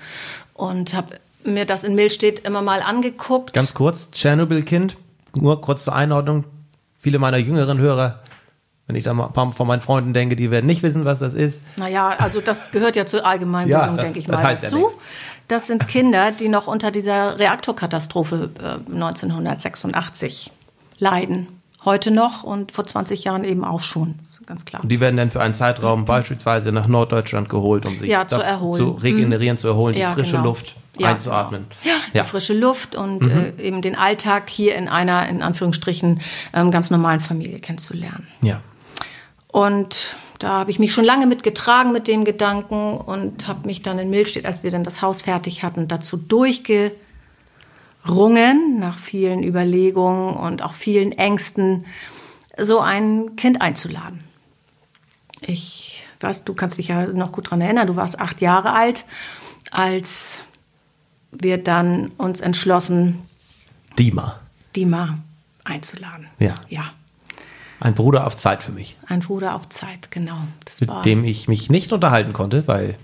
Und 0.53 0.93
habe 0.93 1.19
mir 1.43 1.65
das 1.65 1.83
in 1.83 1.95
Millstedt 1.95 2.39
immer 2.39 2.61
mal 2.61 2.81
angeguckt. 2.81 3.51
Ganz 3.51 3.73
kurz, 3.73 4.09
Tschernobyl-Kind, 4.11 4.95
nur 5.35 5.59
kurz 5.59 5.83
zur 5.83 5.95
Einordnung. 5.95 6.45
Viele 6.97 7.19
meiner 7.19 7.35
jüngeren 7.35 7.77
Hörer, 7.77 8.21
wenn 8.87 8.95
ich 8.95 9.03
da 9.03 9.13
mal 9.13 9.31
von 9.33 9.67
meinen 9.67 9.81
Freunden 9.81 10.13
denke, 10.13 10.37
die 10.37 10.49
werden 10.49 10.65
nicht 10.67 10.81
wissen, 10.81 11.03
was 11.03 11.19
das 11.19 11.33
ist. 11.33 11.61
Naja, 11.75 12.07
also 12.19 12.39
das 12.39 12.71
gehört 12.71 12.95
ja 12.95 13.05
zur 13.05 13.25
Allgemeinbildung, 13.25 13.97
Ja, 13.97 14.01
denke 14.01 14.19
ich 14.19 14.29
mal, 14.29 14.41
ja 14.41 14.53
dazu. 14.55 14.77
nichts. 14.77 14.93
das 15.49 15.67
sind 15.67 15.89
Kinder, 15.89 16.31
die 16.31 16.47
noch 16.47 16.67
unter 16.67 16.89
dieser 16.89 17.37
Reaktorkatastrophe 17.37 18.49
äh, 18.63 18.93
1986 18.93 20.51
leiden. 20.99 21.60
Heute 21.83 22.11
noch 22.11 22.43
und 22.43 22.71
vor 22.71 22.85
20 22.85 23.23
Jahren 23.23 23.43
eben 23.43 23.63
auch 23.63 23.81
schon. 23.81 24.19
Ganz 24.45 24.65
klar. 24.65 24.83
Und 24.83 24.91
die 24.91 24.99
werden 24.99 25.17
dann 25.17 25.31
für 25.31 25.41
einen 25.41 25.55
Zeitraum 25.55 26.05
beispielsweise 26.05 26.71
nach 26.71 26.87
Norddeutschland 26.87 27.49
geholt, 27.49 27.85
um 27.87 27.97
sich 27.97 28.09
Ja, 28.09 28.27
zu 28.27 28.39
zu 28.71 28.91
regenerieren, 28.91 29.57
zu 29.57 29.67
erholen, 29.67 29.95
Ja, 29.97 30.09
die 30.09 30.15
frische 30.15 30.33
genau. 30.33 30.43
Luft 30.45 30.75
Ja, 30.97 31.07
einzuatmen. 31.07 31.65
Die 32.13 32.19
frische 32.19 32.53
Luft 32.53 32.95
und 32.95 33.21
äh, 33.27 33.53
eben 33.61 33.81
den 33.81 33.97
Alltag 33.97 34.49
hier 34.49 34.75
in 34.75 34.87
einer, 34.87 35.27
in 35.27 35.41
Anführungsstrichen, 35.41 36.21
ähm, 36.53 36.69
ganz 36.69 36.91
normalen 36.91 37.19
Familie 37.19 37.59
kennenzulernen. 37.59 38.27
ja. 38.41 38.59
Und 39.47 40.15
da 40.39 40.59
habe 40.59 40.71
ich 40.71 40.79
mich 40.79 40.93
schon 40.93 41.03
lange 41.03 41.27
mit 41.27 41.43
getragen 41.43 41.91
mit 41.91 42.07
dem 42.07 42.23
Gedanken 42.23 42.95
und 42.97 43.47
habe 43.47 43.67
mich 43.67 43.81
dann 43.83 43.99
in 43.99 44.09
Milstedt, 44.09 44.45
als 44.45 44.63
wir 44.63 44.71
dann 44.71 44.83
das 44.83 45.01
Haus 45.01 45.21
fertig 45.21 45.61
hatten, 45.61 45.87
dazu 45.87 46.17
durchgerungen, 48.03 48.79
nach 48.79 48.97
vielen 48.97 49.43
Überlegungen 49.43 50.35
und 50.35 50.61
auch 50.61 50.73
vielen 50.73 51.11
Ängsten, 51.11 51.85
so 52.57 52.79
ein 52.79 53.35
Kind 53.35 53.61
einzuladen. 53.61 54.23
Ich 55.41 56.05
weiß, 56.19 56.43
du 56.43 56.53
kannst 56.53 56.77
dich 56.77 56.89
ja 56.89 57.07
noch 57.07 57.31
gut 57.31 57.47
daran 57.47 57.61
erinnern, 57.61 57.87
du 57.87 57.95
warst 57.95 58.19
acht 58.19 58.41
Jahre 58.41 58.73
alt, 58.73 59.05
als 59.71 60.39
wir 61.31 61.57
dann 61.57 62.11
uns 62.17 62.41
entschlossen, 62.41 63.19
Dima. 63.97 64.39
Dima 64.75 65.17
einzuladen. 65.63 66.27
Ja. 66.39 66.55
Ja, 66.69 66.93
Ein 67.79 67.93
Bruder 67.93 68.25
auf 68.27 68.35
Zeit 68.35 68.63
für 68.63 68.71
mich, 68.71 68.97
ein 69.07 69.21
Bruder 69.21 69.55
auf 69.55 69.69
Zeit, 69.69 70.11
genau. 70.11 70.47
Das 70.65 70.81
mit 70.81 71.05
dem 71.05 71.23
ich 71.23 71.47
mich 71.47 71.69
nicht 71.69 71.91
unterhalten 71.91 72.33
konnte, 72.33 72.67
weil 72.67 72.97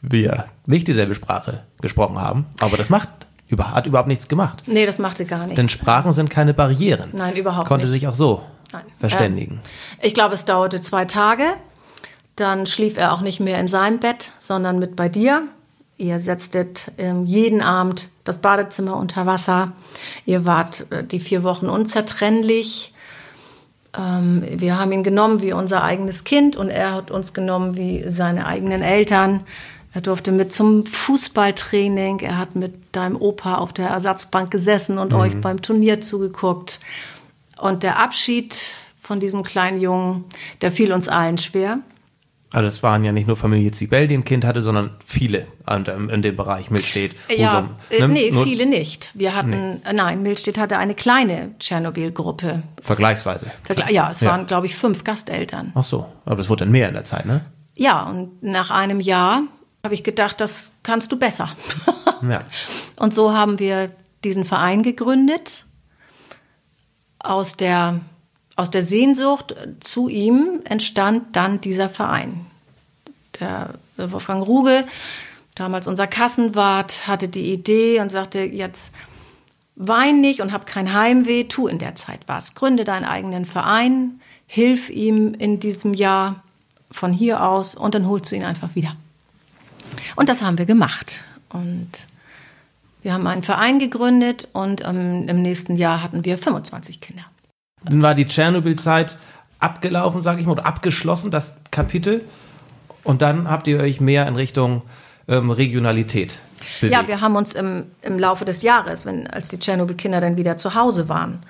wir 0.00 0.46
nicht 0.66 0.88
dieselbe 0.88 1.14
Sprache 1.14 1.64
gesprochen 1.80 2.20
haben. 2.20 2.46
Aber 2.60 2.76
das 2.76 2.90
macht, 2.90 3.08
über, 3.52 3.72
hat 3.72 3.86
überhaupt 3.86 4.08
nichts 4.08 4.28
gemacht. 4.28 4.62
Nee, 4.66 4.86
das 4.86 4.98
machte 4.98 5.24
gar 5.24 5.40
nichts. 5.40 5.56
Denn 5.56 5.68
Sprachen 5.68 6.12
sind 6.12 6.30
keine 6.30 6.54
Barrieren. 6.54 7.10
Nein, 7.12 7.36
überhaupt 7.36 7.68
Konnte 7.68 7.84
nicht. 7.84 7.92
sich 7.92 8.08
auch 8.08 8.14
so 8.14 8.42
Nein. 8.72 8.82
verständigen. 8.98 9.60
Ähm, 9.62 9.98
ich 10.02 10.14
glaube, 10.14 10.34
es 10.34 10.44
dauerte 10.44 10.80
zwei 10.80 11.04
Tage. 11.04 11.44
Dann 12.34 12.66
schlief 12.66 12.96
er 12.96 13.12
auch 13.12 13.20
nicht 13.20 13.40
mehr 13.40 13.60
in 13.60 13.68
seinem 13.68 14.00
Bett, 14.00 14.30
sondern 14.40 14.78
mit 14.78 14.96
bei 14.96 15.08
dir. 15.08 15.42
Ihr 15.98 16.18
setztet 16.18 16.90
ähm, 16.98 17.24
jeden 17.24 17.60
Abend 17.60 18.08
das 18.24 18.38
Badezimmer 18.38 18.96
unter 18.96 19.26
Wasser. 19.26 19.72
Ihr 20.24 20.46
wart 20.46 20.90
äh, 20.90 21.04
die 21.04 21.20
vier 21.20 21.42
Wochen 21.42 21.66
unzertrennlich. 21.66 22.94
Ähm, 23.96 24.42
wir 24.48 24.78
haben 24.78 24.90
ihn 24.92 25.02
genommen 25.02 25.42
wie 25.42 25.52
unser 25.52 25.84
eigenes 25.84 26.24
Kind 26.24 26.56
und 26.56 26.70
er 26.70 26.94
hat 26.94 27.10
uns 27.10 27.34
genommen 27.34 27.76
wie 27.76 28.04
seine 28.08 28.46
eigenen 28.46 28.80
Eltern. 28.82 29.40
Er 29.94 30.00
durfte 30.00 30.32
mit 30.32 30.52
zum 30.52 30.86
Fußballtraining. 30.86 32.20
Er 32.20 32.38
hat 32.38 32.56
mit 32.56 32.74
deinem 32.96 33.16
Opa 33.16 33.56
auf 33.56 33.72
der 33.72 33.88
Ersatzbank 33.88 34.50
gesessen 34.50 34.98
und 34.98 35.12
euch 35.12 35.38
beim 35.40 35.60
Turnier 35.60 36.00
zugeguckt. 36.00 36.80
Und 37.58 37.82
der 37.82 37.98
Abschied 37.98 38.72
von 39.00 39.20
diesem 39.20 39.42
kleinen 39.42 39.80
Jungen, 39.80 40.24
der 40.62 40.72
fiel 40.72 40.92
uns 40.92 41.08
allen 41.08 41.36
schwer. 41.38 41.78
Also 42.54 42.66
es 42.66 42.82
waren 42.82 43.02
ja 43.02 43.12
nicht 43.12 43.26
nur 43.26 43.36
Familie 43.36 43.72
Zibel, 43.72 44.06
die 44.08 44.14
ein 44.14 44.24
Kind 44.24 44.44
hatte, 44.44 44.60
sondern 44.60 44.90
viele 45.06 45.46
in 45.66 46.20
dem 46.20 46.36
Bereich 46.36 46.70
Milstedt. 46.70 47.16
Ja, 47.34 47.70
äh, 47.88 48.00
ne? 48.00 48.08
nee, 48.08 48.30
Nur 48.30 48.44
viele 48.44 48.66
nicht. 48.66 49.10
Wir 49.14 49.34
hatten, 49.34 49.80
äh, 49.84 49.92
nein, 49.94 50.22
Milstedt 50.22 50.58
hatte 50.58 50.76
eine 50.76 50.94
kleine 50.94 51.54
Tschernobyl-Gruppe. 51.58 52.62
Vergleichsweise. 52.80 53.50
Vergle- 53.66 53.90
Ja, 53.90 54.10
es 54.10 54.20
Ja. 54.20 54.30
waren, 54.32 54.44
glaube 54.46 54.66
ich, 54.66 54.76
fünf 54.76 55.02
Gasteltern. 55.02 55.72
Ach 55.74 55.84
so, 55.84 56.06
aber 56.26 56.36
das 56.36 56.50
wurde 56.50 56.64
dann 56.64 56.72
mehr 56.72 56.88
in 56.88 56.94
der 56.94 57.04
Zeit, 57.04 57.24
ne? 57.24 57.42
Ja, 57.74 58.02
und 58.02 58.42
nach 58.42 58.70
einem 58.70 59.00
Jahr 59.00 59.44
habe 59.84 59.94
ich 59.94 60.04
gedacht, 60.04 60.40
das 60.40 60.72
kannst 60.82 61.12
du 61.12 61.18
besser. 61.18 61.48
Ja. 62.28 62.44
Und 62.94 63.12
so 63.12 63.32
haben 63.32 63.58
wir 63.58 63.90
diesen 64.22 64.44
Verein 64.44 64.84
gegründet. 64.84 65.64
Aus 67.18 67.56
der, 67.56 67.98
aus 68.54 68.70
der 68.70 68.84
Sehnsucht 68.84 69.56
zu 69.80 70.08
ihm 70.08 70.60
entstand 70.62 71.34
dann 71.34 71.60
dieser 71.60 71.88
Verein. 71.88 72.46
Der 73.40 73.74
Wolfgang 73.96 74.46
Ruge, 74.46 74.84
damals 75.56 75.88
unser 75.88 76.06
Kassenwart, 76.06 77.08
hatte 77.08 77.26
die 77.26 77.52
Idee 77.52 77.98
und 77.98 78.08
sagte, 78.08 78.38
jetzt 78.38 78.92
wein 79.74 80.20
nicht 80.20 80.40
und 80.42 80.52
hab 80.52 80.64
kein 80.64 80.92
Heimweh, 80.92 81.44
tu 81.44 81.66
in 81.66 81.78
der 81.78 81.96
Zeit 81.96 82.20
was. 82.26 82.54
Gründe 82.54 82.84
deinen 82.84 83.04
eigenen 83.04 83.46
Verein, 83.46 84.20
hilf 84.46 84.90
ihm 84.90 85.34
in 85.34 85.58
diesem 85.58 85.92
Jahr 85.92 86.44
von 86.92 87.12
hier 87.12 87.42
aus 87.42 87.74
und 87.74 87.96
dann 87.96 88.06
holst 88.06 88.30
du 88.30 88.36
ihn 88.36 88.44
einfach 88.44 88.76
wieder. 88.76 88.96
Und 90.16 90.28
das 90.28 90.42
haben 90.42 90.58
wir 90.58 90.66
gemacht. 90.66 91.22
Und 91.50 92.06
wir 93.02 93.12
haben 93.12 93.26
einen 93.26 93.42
Verein 93.42 93.78
gegründet 93.78 94.48
und 94.52 94.84
ähm, 94.84 95.28
im 95.28 95.42
nächsten 95.42 95.76
Jahr 95.76 96.02
hatten 96.02 96.24
wir 96.24 96.38
25 96.38 97.00
Kinder. 97.00 97.24
Dann 97.84 98.00
war 98.00 98.14
die 98.14 98.26
Tschernobyl-Zeit 98.26 99.16
abgelaufen, 99.58 100.22
sage 100.22 100.40
ich 100.40 100.46
mal, 100.46 100.52
oder 100.52 100.66
abgeschlossen, 100.66 101.30
das 101.30 101.56
Kapitel. 101.70 102.24
Und 103.02 103.22
dann 103.22 103.50
habt 103.50 103.66
ihr 103.66 103.80
euch 103.80 104.00
mehr 104.00 104.26
in 104.28 104.36
Richtung 104.36 104.82
ähm, 105.26 105.50
Regionalität 105.50 106.38
bewegt. 106.80 106.92
Ja, 106.92 107.08
wir 107.08 107.20
haben 107.20 107.36
uns 107.36 107.54
im, 107.54 107.84
im 108.02 108.18
Laufe 108.18 108.44
des 108.44 108.62
Jahres, 108.62 109.06
wenn, 109.06 109.26
als 109.26 109.48
die 109.48 109.58
Tschernobyl-Kinder 109.58 110.20
dann 110.20 110.36
wieder 110.36 110.56
zu 110.56 110.74
Hause 110.74 111.08
waren, 111.08 111.42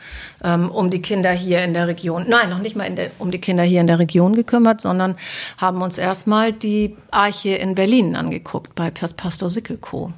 ähm, 0.42 0.70
um 0.70 0.90
die 0.90 1.02
Kinder 1.02 1.32
hier 1.32 1.62
in 1.64 1.74
der 1.74 1.86
Region, 1.88 2.26
nein, 2.28 2.50
noch 2.50 2.58
nicht 2.58 2.76
mal 2.76 2.84
in 2.84 2.96
der, 2.96 3.10
um 3.18 3.30
die 3.30 3.40
Kinder 3.40 3.62
hier 3.62 3.80
in 3.80 3.86
der 3.86 3.98
Region 3.98 4.34
gekümmert, 4.34 4.80
sondern 4.80 5.16
haben 5.58 5.82
uns 5.82 5.98
erstmal 5.98 6.52
die 6.52 6.96
Arche 7.10 7.50
in 7.50 7.74
Berlin 7.74 8.16
angeguckt, 8.16 8.74
bei 8.74 8.90
Pas- 8.90 9.14
Pastor 9.14 9.50
Sickelko. 9.50 10.12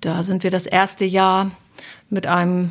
Da 0.00 0.24
sind 0.24 0.44
wir 0.44 0.50
das 0.50 0.66
erste 0.66 1.04
Jahr 1.04 1.50
mit 2.08 2.26
einem 2.26 2.70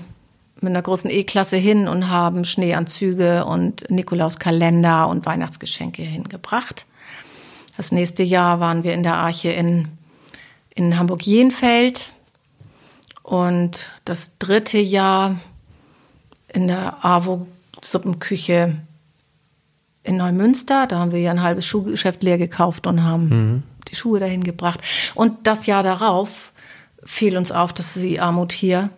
mit 0.62 0.72
einer 0.72 0.82
großen 0.82 1.10
E-Klasse 1.10 1.56
hin 1.56 1.88
und 1.88 2.10
haben 2.10 2.44
Schneeanzüge 2.44 3.46
und 3.46 3.90
Nikolauskalender 3.90 5.08
und 5.08 5.26
Weihnachtsgeschenke 5.26 6.02
hingebracht. 6.02 6.86
Das 7.78 7.94
nächste 7.94 8.24
Jahr 8.24 8.60
waren 8.60 8.84
wir 8.84 8.94
in 8.94 9.04
der 9.04 9.16
Arche 9.16 9.52
in, 9.52 9.88
in 10.80 10.98
Hamburg-Jenfeld 10.98 12.14
und 13.22 13.92
das 14.06 14.38
dritte 14.40 14.78
Jahr 14.78 15.36
in 16.48 16.70
der 16.70 17.04
AWO-Suppenküche 17.04 18.78
in 20.04 20.18
Neumünster. 20.18 20.88
Da 20.88 21.00
haben 21.00 21.12
wir 21.12 21.20
ja 21.20 21.32
ein 21.32 21.44
halbes 21.44 21.66
Schuhgeschäft 21.66 22.24
leer 22.24 22.38
gekauft 22.38 22.88
und 22.88 23.04
haben 23.04 23.64
die 23.90 23.96
Schuhe 23.96 24.22
dahin 24.22 24.42
gebracht. 24.42 24.80
Und 25.16 25.46
das 25.46 25.66
Jahr 25.66 25.84
darauf 25.84 26.54
fiel 27.04 27.36
uns 27.36 27.52
auf, 27.52 27.74
dass 27.74 27.96
die 27.96 28.22
Armut 28.22 28.54
hier 28.54 28.90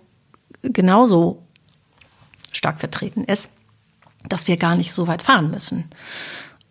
genauso 0.61 1.41
stark 2.51 2.79
vertreten 2.79 3.23
ist, 3.23 3.51
dass 4.29 4.47
wir 4.47 4.57
gar 4.57 4.75
nicht 4.75 4.93
so 4.93 5.07
weit 5.07 5.23
fahren 5.23 5.49
müssen. 5.49 5.89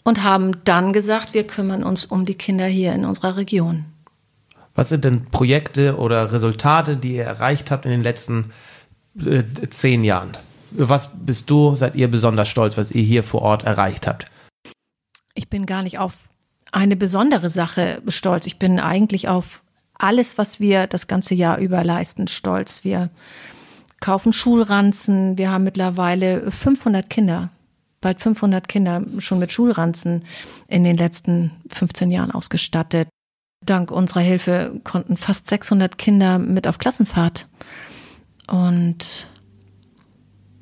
Und 0.05 0.23
haben 0.23 0.63
dann 0.63 0.93
gesagt, 0.93 1.35
wir 1.35 1.49
kümmern 1.49 1.83
uns 1.83 2.07
um 2.07 2.27
die 2.27 2.37
Kinder 2.37 2.67
hier 2.67 2.93
in 2.93 3.05
unserer 3.05 3.37
Region. 3.37 3.87
Was 4.75 4.89
sind 4.89 5.05
denn 5.05 5.27
Projekte 5.27 5.97
oder 5.97 6.33
Resultate, 6.33 6.97
die 6.97 7.17
ihr 7.17 7.25
erreicht 7.25 7.71
habt 7.71 7.85
in 7.85 7.91
den 7.91 8.03
letzten 8.03 8.53
äh, 9.25 9.43
zehn 9.71 10.05
Jahren? 10.05 10.31
Was 10.71 11.11
bist 11.15 11.51
du, 11.51 11.75
seid 11.75 11.97
ihr 11.97 12.09
besonders 12.09 12.49
stolz, 12.49 12.77
was 12.77 12.93
ihr 12.93 13.03
hier 13.03 13.25
vor 13.25 13.43
Ort 13.43 13.65
erreicht 13.65 14.07
habt? 14.07 14.27
Ich 15.35 15.49
bin 15.49 15.67
gar 15.67 15.83
nicht 15.83 15.99
auf 15.99 16.13
eine 16.73 16.97
besondere 16.97 17.51
Sache 17.51 18.03
stolz. 18.09 18.47
Ich 18.47 18.59
bin 18.59 18.79
eigentlich 18.79 19.29
auf 19.29 19.63
alles, 19.95 20.39
was 20.39 20.61
wir 20.61 20.87
das 20.87 21.07
ganze 21.09 21.35
Jahr 21.35 21.59
über 21.59 21.83
leisten, 21.85 22.29
stolz. 22.29 22.85
Wir 22.85 23.11
kaufen 24.01 24.33
Schulranzen. 24.33 25.37
Wir 25.37 25.51
haben 25.51 25.65
mittlerweile 25.65 26.51
500 26.51 27.11
Kinder, 27.11 27.51
bald 28.01 28.21
500 28.21 28.69
Kinder 28.69 29.03
schon 29.19 29.39
mit 29.39 29.53
Schulranzen 29.53 30.25
in 30.69 30.85
den 30.85 30.97
letzten 30.97 31.53
15 31.69 32.11
Jahren 32.11 32.31
ausgestattet. 32.31 33.09
Dank 33.65 33.91
unserer 33.91 34.21
Hilfe 34.21 34.81
konnten 34.85 35.17
fast 35.17 35.49
600 35.49 35.99
Kinder 35.99 36.39
mit 36.39 36.67
auf 36.67 36.79
Klassenfahrt. 36.79 37.47
Und 38.47 39.29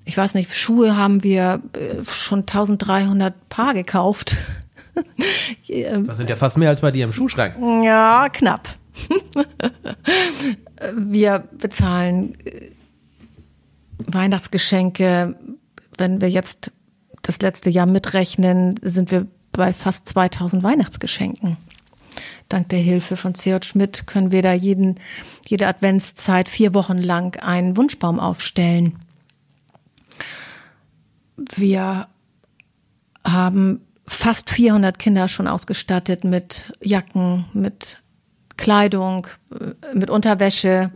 ich 0.05 0.17
weiß 0.17 0.35
nicht, 0.35 0.57
Schuhe 0.57 0.97
haben 0.97 1.23
wir 1.23 1.63
äh, 1.75 2.03
schon 2.05 2.41
1300 2.41 3.49
Paar 3.49 3.75
gekauft. 3.75 4.37
Das 5.69 6.17
sind 6.17 6.29
ja 6.29 6.35
fast 6.35 6.59
mehr 6.59 6.71
als 6.71 6.81
bei 6.81 6.91
dir 6.91 7.05
im 7.05 7.13
Schuhschrank. 7.13 7.55
Ja, 7.85 8.29
knapp. 8.33 8.69
wir 10.97 11.45
bezahlen 11.57 12.35
äh, 12.45 12.71
Weihnachtsgeschenke. 13.99 15.37
Wenn 15.97 16.21
wir 16.21 16.31
jetzt 16.31 16.73
das 17.23 17.41
letzte 17.43 17.71
Jahr 17.71 17.87
mitrechnen, 17.87 18.75
sind 18.83 19.13
wir 19.13 19.29
bei 19.53 19.73
fast 19.73 20.09
2000 20.09 20.65
Weihnachtsgeschenken. 20.65 21.59
Dank 22.49 22.71
der 22.71 22.79
Hilfe 22.79 23.17
von 23.17 23.35
C.J. 23.35 23.63
Schmidt 23.65 24.07
können 24.07 24.33
wir 24.33 24.41
da 24.41 24.53
jeden, 24.53 24.99
jede 25.47 25.67
Adventszeit 25.67 26.49
vier 26.49 26.73
Wochen 26.73 26.99
lang 26.99 27.39
einen 27.43 27.77
Wunschbaum 27.77 28.19
aufstellen. 28.19 28.99
Wir 31.37 32.09
haben 33.25 33.83
fast 34.07 34.49
400 34.51 34.99
Kinder 34.99 35.29
schon 35.29 35.47
ausgestattet 35.47 36.25
mit 36.25 36.73
Jacken, 36.81 37.45
mit 37.53 37.99
Kleidung, 38.57 39.27
äh, 39.53 39.95
mit 39.95 40.09
Unterwäsche. 40.11 40.91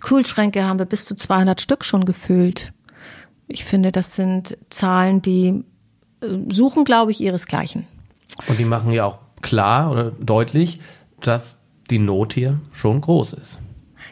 Kühlschränke 0.00 0.64
haben 0.64 0.78
wir 0.78 0.86
bis 0.86 1.04
zu 1.04 1.16
200 1.16 1.60
Stück 1.60 1.84
schon 1.84 2.04
gefüllt. 2.04 2.72
Ich 3.48 3.64
finde, 3.64 3.92
das 3.92 4.14
sind 4.14 4.56
Zahlen, 4.70 5.20
die 5.20 5.64
äh, 6.20 6.26
suchen, 6.48 6.84
glaube 6.84 7.10
ich, 7.10 7.20
ihresgleichen. 7.20 7.86
Und 8.46 8.58
die 8.58 8.64
machen 8.64 8.92
ja 8.92 9.04
auch 9.04 9.18
klar 9.44 9.92
oder 9.92 10.10
deutlich, 10.10 10.80
dass 11.20 11.60
die 11.90 12.00
Not 12.00 12.32
hier 12.32 12.58
schon 12.72 13.00
groß 13.00 13.34
ist. 13.34 13.60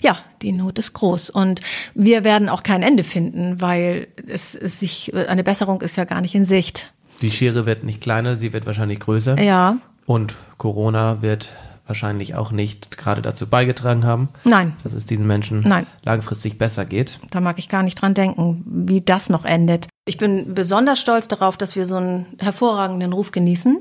Ja, 0.01 0.19
die 0.43 0.53
Not 0.53 0.79
ist 0.79 0.93
groß 0.93 1.31
und 1.31 1.61
wir 1.95 2.23
werden 2.25 2.49
auch 2.49 2.63
kein 2.63 2.83
Ende 2.83 3.05
finden, 3.05 3.61
weil 3.61 4.09
es, 4.29 4.55
es 4.55 4.81
sich 4.81 5.13
eine 5.15 5.43
Besserung 5.43 5.81
ist 5.81 5.97
ja 5.97 6.05
gar 6.05 6.21
nicht 6.21 6.35
in 6.35 6.45
Sicht. 6.45 6.93
Die 7.21 7.31
Schere 7.31 7.67
wird 7.67 7.85
nicht 7.85 8.01
kleiner, 8.01 8.37
sie 8.37 8.53
wird 8.53 8.67
wahrscheinlich 8.67 9.01
größer. 9.01 9.41
Ja. 9.41 9.79
Und 10.07 10.35
Corona 10.59 11.23
wird 11.23 11.51
wahrscheinlich 11.87 12.35
auch 12.35 12.53
nicht 12.53 12.97
gerade 12.97 13.23
dazu 13.23 13.47
beigetragen 13.47 14.05
haben, 14.05 14.29
Nein. 14.45 14.77
dass 14.83 14.93
es 14.93 15.05
diesen 15.05 15.27
Menschen 15.27 15.61
Nein. 15.61 15.87
langfristig 16.05 16.59
besser 16.59 16.85
geht. 16.85 17.19
Da 17.31 17.41
mag 17.41 17.59
ich 17.59 17.69
gar 17.69 17.83
nicht 17.83 18.01
dran 18.01 18.15
denken, 18.15 18.65
wie 18.67 19.01
das 19.01 19.29
noch 19.29 19.45
endet. 19.45 19.89
Ich 20.05 20.17
bin 20.17 20.55
besonders 20.55 21.01
stolz 21.01 21.29
darauf, 21.29 21.57
dass 21.57 21.77
wir 21.77 21.87
so 21.87 21.97
einen 21.97 22.27
hervorragenden 22.39 23.13
Ruf 23.13 23.31
genießen, 23.31 23.79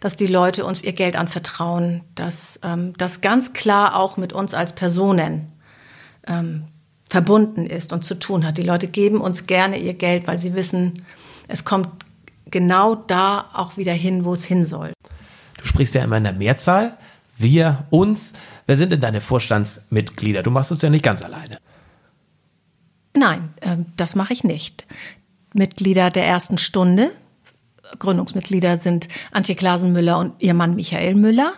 dass 0.00 0.16
die 0.16 0.26
Leute 0.26 0.64
uns 0.64 0.82
ihr 0.82 0.92
Geld 0.92 1.16
anvertrauen, 1.16 2.02
dass 2.14 2.58
ähm, 2.62 2.94
das 2.98 3.20
ganz 3.20 3.52
klar 3.52 3.96
auch 3.96 4.16
mit 4.16 4.32
uns 4.32 4.54
als 4.54 4.74
Personen 4.74 5.52
ähm, 6.26 6.64
verbunden 7.08 7.66
ist 7.66 7.92
und 7.92 8.04
zu 8.04 8.18
tun 8.18 8.44
hat. 8.44 8.58
Die 8.58 8.62
Leute 8.62 8.86
geben 8.86 9.20
uns 9.20 9.46
gerne 9.46 9.78
ihr 9.78 9.94
Geld, 9.94 10.26
weil 10.26 10.38
sie 10.38 10.54
wissen, 10.54 11.04
es 11.48 11.64
kommt 11.64 11.88
genau 12.50 12.94
da 12.94 13.50
auch 13.52 13.76
wieder 13.76 13.92
hin, 13.92 14.24
wo 14.24 14.32
es 14.32 14.44
hin 14.44 14.64
soll. 14.64 14.92
Du 15.56 15.64
sprichst 15.64 15.94
ja 15.94 16.04
immer 16.04 16.18
in 16.18 16.24
der 16.24 16.32
Mehrzahl. 16.34 16.96
Wir, 17.36 17.86
uns. 17.90 18.32
Wer 18.66 18.76
sind 18.76 18.92
denn 18.92 19.00
deine 19.00 19.20
Vorstandsmitglieder? 19.20 20.42
Du 20.42 20.50
machst 20.50 20.70
es 20.70 20.82
ja 20.82 20.90
nicht 20.90 21.04
ganz 21.04 21.22
alleine. 21.22 21.56
Nein, 23.14 23.54
ähm, 23.62 23.86
das 23.96 24.14
mache 24.14 24.32
ich 24.32 24.44
nicht. 24.44 24.86
Mitglieder 25.54 26.10
der 26.10 26.26
ersten 26.26 26.58
Stunde, 26.58 27.10
Gründungsmitglieder 27.98 28.78
sind 28.78 29.08
Antje 29.32 29.54
Klasenmüller 29.54 30.18
und 30.18 30.34
ihr 30.38 30.54
Mann 30.54 30.74
Michael 30.74 31.14
Müller. 31.14 31.52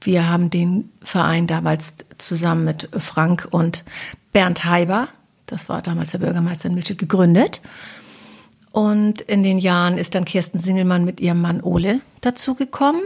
Wir 0.00 0.28
haben 0.28 0.50
den 0.50 0.92
Verein 1.02 1.46
damals 1.46 1.96
zusammen 2.18 2.64
mit 2.64 2.88
Frank 2.98 3.48
und 3.50 3.84
Bernd 4.32 4.64
Heiber, 4.64 5.08
das 5.46 5.68
war 5.68 5.80
damals 5.80 6.10
der 6.10 6.18
Bürgermeister 6.18 6.68
in 6.68 6.74
Milchig, 6.74 6.98
gegründet. 6.98 7.60
Und 8.72 9.22
in 9.22 9.42
den 9.42 9.58
Jahren 9.58 9.96
ist 9.96 10.14
dann 10.14 10.26
Kirsten 10.26 10.58
Singelmann 10.58 11.04
mit 11.04 11.20
ihrem 11.20 11.40
Mann 11.40 11.62
Ole 11.62 12.00
dazugekommen. 12.20 13.00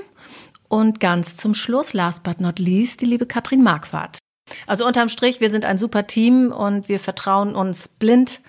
Und 0.69 1.01
ganz 1.01 1.37
zum 1.37 1.55
Schluss, 1.55 1.93
last 1.93 2.23
but 2.23 2.41
not 2.41 2.59
least, 2.59 3.01
die 3.01 3.07
liebe 3.07 3.27
Katrin 3.27 3.63
Marquardt. 3.63 4.19
Also 4.67 4.87
unterm 4.87 5.09
Strich, 5.09 5.41
wir 5.41 5.51
sind 5.51 5.65
ein 5.65 5.79
super 5.79 6.07
Team 6.07 6.51
und 6.51 6.89
wir 6.89 6.99
vertrauen 6.99 7.55
uns 7.55 7.89
blind. 7.89 8.41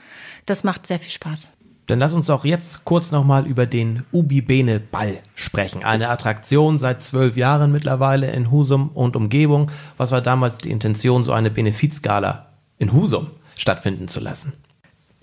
Das 0.46 0.64
macht 0.64 0.88
sehr 0.88 1.00
viel 1.00 1.12
Spaß. 1.12 1.52
Dann 1.88 2.00
lass 2.00 2.14
uns 2.14 2.30
auch 2.30 2.46
jetzt 2.46 2.86
kurz 2.86 3.12
nochmal 3.12 3.46
über 3.48 3.66
den 3.66 4.04
Ubi-Bene 4.12 4.80
Ball 4.80 5.18
sprechen. 5.36 5.84
Eine 5.84 6.10
Attraktion 6.10 6.78
seit 6.78 7.04
zwölf 7.04 7.36
Jahren 7.36 7.72
mittlerweile 7.72 8.32
in 8.32 8.52
Husum 8.52 8.90
und 8.94 9.16
Umgebung. 9.16 9.72
Was 9.98 10.12
war 10.12 10.22
damals 10.22 10.60
die 10.60 10.72
Intention, 10.72 11.24
so 11.24 11.34
eine 11.34 11.52
Benefizgala 11.52 12.48
in 12.78 12.94
Husum 12.94 13.32
stattfinden 13.58 14.08
zu 14.08 14.20
lassen? 14.20 14.54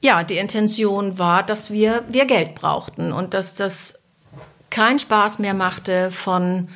Ja, 0.00 0.22
die 0.22 0.36
Intention 0.36 1.18
war, 1.18 1.42
dass 1.42 1.70
wir, 1.70 2.04
wir 2.08 2.26
Geld 2.26 2.54
brauchten 2.54 3.12
und 3.12 3.34
dass 3.34 3.54
das 3.54 4.00
keinen 4.70 4.98
Spaß 4.98 5.38
mehr 5.38 5.54
machte, 5.54 6.10
von 6.10 6.68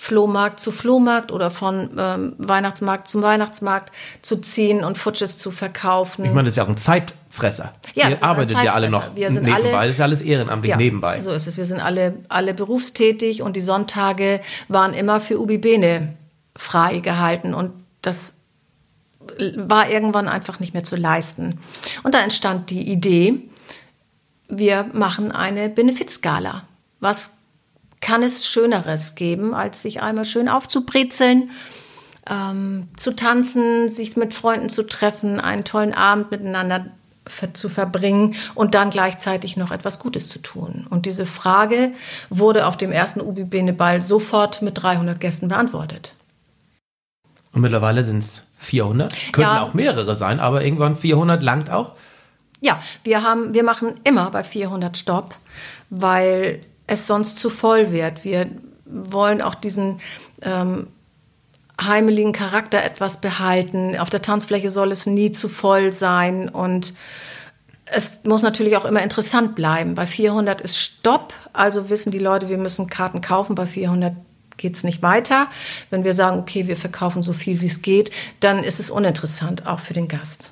Flohmarkt 0.00 0.60
zu 0.60 0.70
Flohmarkt 0.70 1.32
oder 1.32 1.50
von 1.50 1.90
ähm, 1.98 2.34
Weihnachtsmarkt 2.38 3.08
zum 3.08 3.20
Weihnachtsmarkt 3.20 3.90
zu 4.22 4.36
ziehen 4.36 4.84
und 4.84 4.96
Futsches 4.96 5.38
zu 5.38 5.50
verkaufen. 5.50 6.24
Ich 6.24 6.30
meine, 6.30 6.44
das 6.44 6.52
ist 6.52 6.56
ja 6.58 6.62
auch 6.62 6.68
ein 6.68 6.76
Zeitfresser. 6.76 7.72
Ja, 7.94 8.08
Ihr 8.08 8.22
arbeitet 8.22 8.62
ja 8.62 8.74
alle 8.74 8.90
noch 8.90 9.16
wir 9.16 9.32
sind 9.32 9.42
nebenbei. 9.42 9.76
Alle, 9.76 9.88
das 9.88 9.96
ist 9.96 9.98
ja 9.98 10.04
alles 10.04 10.20
ehrenamtlich 10.20 10.70
ja, 10.70 10.76
nebenbei. 10.76 11.20
So 11.20 11.32
ist 11.32 11.48
es. 11.48 11.58
Wir 11.58 11.66
sind 11.66 11.80
alle, 11.80 12.14
alle 12.28 12.54
berufstätig 12.54 13.42
und 13.42 13.56
die 13.56 13.60
Sonntage 13.60 14.40
waren 14.68 14.94
immer 14.94 15.20
für 15.20 15.40
Ubi 15.40 15.58
Bene 15.58 16.14
frei 16.54 17.00
gehalten 17.00 17.52
und 17.52 17.72
das 18.00 18.34
war 19.56 19.90
irgendwann 19.90 20.28
einfach 20.28 20.60
nicht 20.60 20.74
mehr 20.74 20.84
zu 20.84 20.94
leisten. 20.94 21.58
Und 22.04 22.14
da 22.14 22.22
entstand 22.22 22.70
die 22.70 22.88
Idee, 22.88 23.42
wir 24.48 24.84
machen 24.92 25.32
eine 25.32 25.68
Benefizgala. 25.68 26.62
Was 27.00 27.32
kann 28.00 28.22
es 28.22 28.46
Schöneres 28.46 29.14
geben, 29.14 29.54
als 29.54 29.82
sich 29.82 30.02
einmal 30.02 30.24
schön 30.24 30.48
aufzubrezeln, 30.48 31.50
ähm, 32.30 32.88
zu 32.96 33.14
tanzen, 33.16 33.88
sich 33.90 34.16
mit 34.16 34.34
Freunden 34.34 34.68
zu 34.68 34.84
treffen, 34.86 35.40
einen 35.40 35.64
tollen 35.64 35.94
Abend 35.94 36.30
miteinander 36.30 36.86
zu 37.52 37.68
verbringen 37.68 38.36
und 38.54 38.74
dann 38.74 38.88
gleichzeitig 38.90 39.56
noch 39.58 39.70
etwas 39.70 39.98
Gutes 39.98 40.28
zu 40.28 40.38
tun. 40.40 40.86
Und 40.88 41.04
diese 41.04 41.26
Frage 41.26 41.92
wurde 42.30 42.66
auf 42.66 42.76
dem 42.78 42.90
ersten 42.90 43.20
Ubi 43.20 43.44
Bene 43.44 43.74
Ball 43.74 44.00
sofort 44.00 44.62
mit 44.62 44.82
300 44.82 45.20
Gästen 45.20 45.48
beantwortet. 45.48 46.14
Und 47.52 47.60
mittlerweile 47.60 48.02
sind 48.04 48.18
es 48.20 48.44
400. 48.58 49.12
Könnten 49.32 49.40
Ja. 49.56 49.62
auch 49.62 49.74
mehrere 49.74 50.14
sein, 50.16 50.40
aber 50.40 50.64
irgendwann 50.64 50.96
400 50.96 51.42
langt 51.42 51.70
auch. 51.70 51.92
Ja, 52.60 52.82
wir 53.04 53.22
haben, 53.22 53.54
wir 53.54 53.62
machen 53.62 54.00
immer 54.04 54.30
bei 54.30 54.42
400 54.42 54.96
Stopp, 54.96 55.34
weil 55.90 56.60
es 56.88 57.06
sonst 57.06 57.38
zu 57.38 57.50
voll 57.50 57.92
wird. 57.92 58.24
Wir 58.24 58.48
wollen 58.84 59.40
auch 59.40 59.54
diesen 59.54 60.00
ähm, 60.42 60.88
heimeligen 61.80 62.32
Charakter 62.32 62.82
etwas 62.82 63.20
behalten. 63.20 63.96
Auf 63.96 64.10
der 64.10 64.22
Tanzfläche 64.22 64.70
soll 64.70 64.90
es 64.90 65.06
nie 65.06 65.30
zu 65.30 65.48
voll 65.48 65.92
sein 65.92 66.48
und 66.48 66.94
es 67.90 68.24
muss 68.24 68.42
natürlich 68.42 68.76
auch 68.76 68.84
immer 68.84 69.02
interessant 69.02 69.54
bleiben. 69.54 69.94
Bei 69.94 70.06
400 70.06 70.60
ist 70.60 70.78
Stopp, 70.78 71.32
also 71.52 71.88
wissen 71.88 72.10
die 72.10 72.18
Leute, 72.18 72.48
wir 72.48 72.58
müssen 72.58 72.88
Karten 72.88 73.20
kaufen. 73.20 73.54
Bei 73.54 73.66
400 73.66 74.14
geht 74.56 74.76
es 74.76 74.84
nicht 74.84 75.02
weiter. 75.02 75.48
Wenn 75.88 76.04
wir 76.04 76.12
sagen, 76.12 76.38
okay, 76.38 76.66
wir 76.66 76.76
verkaufen 76.76 77.22
so 77.22 77.32
viel 77.32 77.60
wie 77.60 77.66
es 77.66 77.80
geht, 77.80 78.10
dann 78.40 78.62
ist 78.62 78.80
es 78.80 78.90
uninteressant, 78.90 79.66
auch 79.66 79.80
für 79.80 79.94
den 79.94 80.08
Gast. 80.08 80.50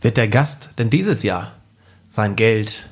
Wird 0.00 0.16
der 0.16 0.28
Gast 0.28 0.70
denn 0.78 0.90
dieses 0.90 1.22
Jahr 1.22 1.52
sein 2.08 2.36
Geld 2.36 2.88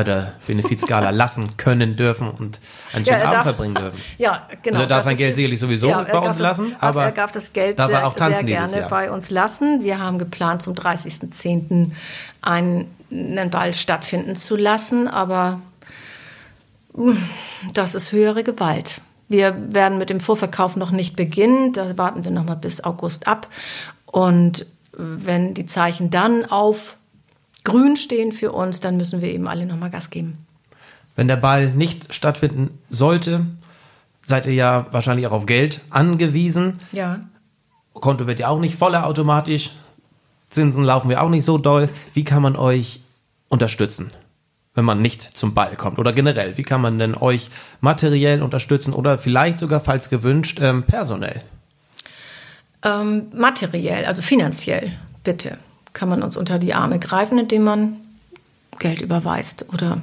bei 0.00 0.04
der 0.04 0.32
Benefizgala 0.46 1.10
lassen 1.22 1.58
können 1.58 1.94
dürfen 1.94 2.30
und 2.30 2.58
einen 2.94 3.04
schönen 3.04 3.18
er 3.18 3.24
Abend 3.26 3.34
darf- 3.34 3.42
verbringen 3.42 3.74
dürfen? 3.74 4.00
Ja, 4.16 4.48
genau. 4.62 4.76
Also 4.78 4.84
er 4.84 4.88
darf 4.88 5.04
sein 5.04 5.16
Geld 5.18 5.30
das- 5.32 5.36
sicherlich 5.36 5.60
sowieso 5.60 5.88
er 5.88 6.04
bei 6.04 6.18
uns 6.18 6.26
das, 6.28 6.38
lassen, 6.38 6.74
aber 6.80 7.04
er 7.04 7.12
darf 7.12 7.32
das 7.32 7.52
Geld 7.52 7.78
darf 7.78 7.90
sehr, 7.90 8.34
sehr 8.34 8.44
gerne 8.44 8.86
bei 8.88 9.10
uns 9.10 9.30
lassen. 9.30 9.82
Wir 9.84 9.98
haben 9.98 10.18
geplant, 10.18 10.62
zum 10.62 10.72
30.10. 10.74 11.90
einen, 12.40 12.86
einen 13.10 13.50
Ball 13.50 13.74
stattfinden 13.74 14.36
zu 14.36 14.56
lassen, 14.56 15.06
aber 15.06 15.60
mm, 16.94 17.12
das 17.74 17.94
ist 17.94 18.12
höhere 18.12 18.42
Gewalt. 18.42 19.02
Wir 19.28 19.54
werden 19.74 19.98
mit 19.98 20.08
dem 20.08 20.20
Vorverkauf 20.20 20.76
noch 20.76 20.92
nicht 20.92 21.14
beginnen. 21.14 21.74
Da 21.74 21.98
warten 21.98 22.24
wir 22.24 22.30
noch 22.30 22.44
mal 22.44 22.54
bis 22.56 22.82
August 22.82 23.28
ab. 23.28 23.48
Und 24.06 24.64
wenn 24.92 25.52
die 25.52 25.66
Zeichen 25.66 26.08
dann 26.10 26.46
auf 26.46 26.96
grün 27.64 27.96
stehen 27.96 28.32
für 28.32 28.52
uns, 28.52 28.80
dann 28.80 28.96
müssen 28.96 29.20
wir 29.22 29.30
eben 29.30 29.48
alle 29.48 29.66
noch 29.66 29.76
mal 29.76 29.90
Gas 29.90 30.10
geben. 30.10 30.38
Wenn 31.16 31.28
der 31.28 31.36
Ball 31.36 31.70
nicht 31.70 32.14
stattfinden 32.14 32.78
sollte, 32.88 33.46
seid 34.24 34.46
ihr 34.46 34.54
ja 34.54 34.86
wahrscheinlich 34.90 35.26
auch 35.26 35.32
auf 35.32 35.46
Geld 35.46 35.80
angewiesen. 35.90 36.74
Ja. 36.92 37.20
Konto 37.94 38.26
wird 38.26 38.40
ja 38.40 38.48
auch 38.48 38.60
nicht 38.60 38.76
voller 38.76 39.06
automatisch. 39.06 39.72
Zinsen 40.48 40.84
laufen 40.84 41.10
ja 41.10 41.20
auch 41.20 41.28
nicht 41.28 41.44
so 41.44 41.58
doll. 41.58 41.88
Wie 42.14 42.24
kann 42.24 42.42
man 42.42 42.56
euch 42.56 43.00
unterstützen, 43.48 44.10
wenn 44.74 44.84
man 44.84 45.02
nicht 45.02 45.36
zum 45.36 45.54
Ball 45.54 45.76
kommt? 45.76 45.98
Oder 45.98 46.12
generell, 46.12 46.56
wie 46.56 46.62
kann 46.62 46.80
man 46.80 46.98
denn 46.98 47.14
euch 47.14 47.50
materiell 47.80 48.42
unterstützen 48.42 48.94
oder 48.94 49.18
vielleicht 49.18 49.58
sogar, 49.58 49.80
falls 49.80 50.10
gewünscht, 50.10 50.58
ähm, 50.60 50.84
personell? 50.84 51.42
Ähm, 52.82 53.26
materiell, 53.34 54.06
also 54.06 54.22
finanziell, 54.22 54.92
bitte, 55.22 55.58
kann 55.92 56.08
man 56.08 56.22
uns 56.22 56.36
unter 56.36 56.58
die 56.58 56.74
Arme 56.74 56.98
greifen, 56.98 57.38
indem 57.38 57.64
man 57.64 57.96
Geld 58.78 59.00
überweist 59.02 59.66
oder 59.72 60.00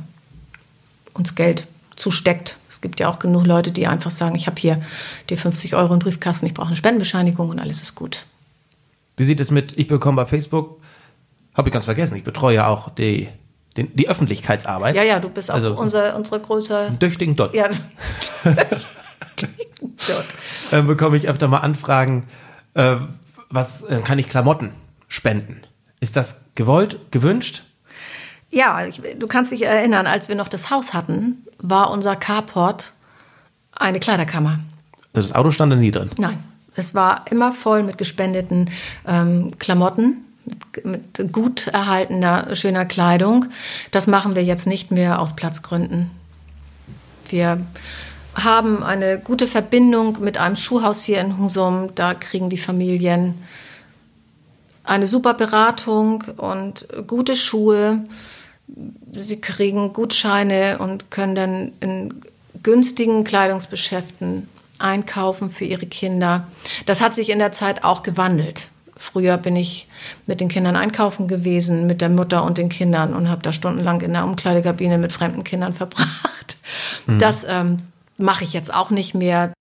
uns 1.14 1.36
Geld 1.36 1.66
zusteckt. 1.96 2.58
Es 2.70 2.82
gibt 2.82 3.00
ja 3.00 3.10
auch 3.10 3.18
genug 3.20 3.46
Leute, 3.48 3.72
die 3.72 3.88
einfach 3.88 4.12
sagen, 4.12 4.36
ich 4.36 4.46
habe 4.48 4.60
hier 4.60 4.82
die 5.30 5.38
50 5.38 5.76
Euro 5.76 5.94
im 5.94 6.00
Briefkasten, 6.00 6.46
ich 6.46 6.54
brauche 6.54 6.68
eine 6.68 6.76
Spendenbescheinigung 6.76 7.50
und 7.50 7.60
alles 7.60 7.82
ist 7.82 7.96
gut. 7.96 8.26
Wie 9.16 9.24
sieht 9.24 9.40
es 9.40 9.50
mit, 9.50 9.78
ich 9.80 9.88
bekomme 9.88 10.18
bei 10.18 10.26
Facebook, 10.28 10.80
habe 11.56 11.70
ich 11.70 11.74
ganz 11.74 11.86
vergessen, 11.86 12.16
ich 12.18 12.24
betreue 12.24 12.56
ja 12.56 12.68
auch 12.68 12.90
die, 12.90 13.30
den, 13.78 13.96
die 13.96 14.08
Öffentlichkeitsarbeit. 14.10 14.96
Ja, 14.96 15.02
ja, 15.02 15.20
du 15.20 15.30
bist 15.30 15.50
auch 15.50 15.56
Also- 15.56 15.76
unser, 15.76 16.16
unsere 16.16 16.40
größte. 16.40 16.92
Düchtigen 17.02 17.36
Dot. 17.36 17.56
Ja. 17.56 17.70
Dort. 20.08 20.26
äh, 20.72 20.82
bekomme 20.84 21.18
ich 21.18 21.28
öfter 21.28 21.48
mal 21.48 21.60
Anfragen, 21.60 22.28
äh, 22.76 22.98
was 23.50 23.82
äh, 23.84 24.02
kann 24.02 24.20
ich 24.20 24.30
Klamotten 24.30 24.72
spenden? 25.08 25.62
Ist 26.00 26.16
das 26.16 26.42
gewollt, 26.56 27.00
gewünscht? 27.12 27.64
Ja, 28.50 28.86
ich, 28.86 29.02
du 29.18 29.28
kannst 29.28 29.52
dich 29.52 29.66
erinnern, 29.66 30.08
als 30.08 30.30
wir 30.30 30.36
noch 30.36 30.48
das 30.48 30.70
Haus 30.70 30.94
hatten, 30.94 31.44
war 31.60 31.92
unser 31.92 32.16
Carport 32.16 32.94
eine 33.74 34.00
Kleiderkammer. 34.00 34.60
Das 35.14 35.34
Auto 35.34 35.52
stand 35.52 35.72
da 35.72 35.76
nie 35.76 35.92
drin. 35.92 36.12
Nein, 36.18 36.42
es 36.76 36.96
war 36.96 37.26
immer 37.30 37.52
voll 37.52 37.84
mit 37.84 37.98
gespendeten 37.98 38.70
ähm, 39.08 39.52
Klamotten, 39.60 40.26
mit, 40.84 41.18
mit 41.18 41.34
gut 41.34 41.68
erhaltener, 41.68 42.56
schöner 42.56 42.86
Kleidung. 42.86 43.46
Das 43.92 44.08
machen 44.08 44.36
wir 44.36 44.44
jetzt 44.44 44.68
nicht 44.68 44.92
mehr 44.92 45.20
aus 45.20 45.36
Platzgründen. 45.36 46.12
Wir 47.30 47.60
haben 48.36 48.84
eine 48.84 49.20
gute 49.20 49.48
Verbindung 49.48 50.22
mit 50.22 50.38
einem 50.38 50.56
Schuhhaus 50.56 51.04
hier 51.04 51.20
in 51.20 51.38
Husum. 51.38 51.90
Da 51.96 52.14
kriegen 52.14 52.50
die 52.50 52.58
Familien 52.58 53.34
eine 54.88 55.08
super 55.08 55.34
Beratung 55.34 56.24
und 56.38 56.88
gute 57.08 57.36
Schuhe. 57.36 58.04
Sie 59.12 59.40
kriegen 59.40 59.94
Gutscheine 59.94 60.80
und 60.80 61.12
können 61.12 61.36
dann 61.36 61.72
in 61.80 62.14
günstigen 62.64 63.24
Kleidungsgeschäften 63.24 64.50
einkaufen 64.80 65.50
für 65.50 65.66
ihre 65.66 65.86
Kinder. 65.86 66.48
Das 66.86 67.02
hat 67.02 67.16
sich 67.16 67.30
in 67.30 67.40
der 67.40 67.52
Zeit 67.52 67.84
auch 67.84 68.04
gewandelt. 68.04 68.70
Früher 68.96 69.38
bin 69.38 69.56
ich 69.56 69.88
mit 70.26 70.40
den 70.40 70.48
Kindern 70.48 70.76
einkaufen 70.76 71.28
gewesen, 71.28 71.86
mit 71.86 72.02
der 72.02 72.10
Mutter 72.10 72.44
und 72.44 72.58
den 72.58 72.70
Kindern 72.70 73.14
und 73.14 73.30
habe 73.30 73.42
da 73.44 73.54
stundenlang 73.54 74.02
in 74.02 74.14
der 74.14 74.24
Umkleidekabine 74.24 74.98
mit 74.98 75.12
fremden 75.12 75.44
Kindern 75.44 75.74
verbracht. 75.74 76.58
Das 77.20 77.46
ähm, 77.48 77.84
mache 78.18 78.44
ich 78.44 78.54
jetzt 78.54 78.74
auch 78.74 78.90
nicht 78.90 79.14
mehr. 79.14 79.54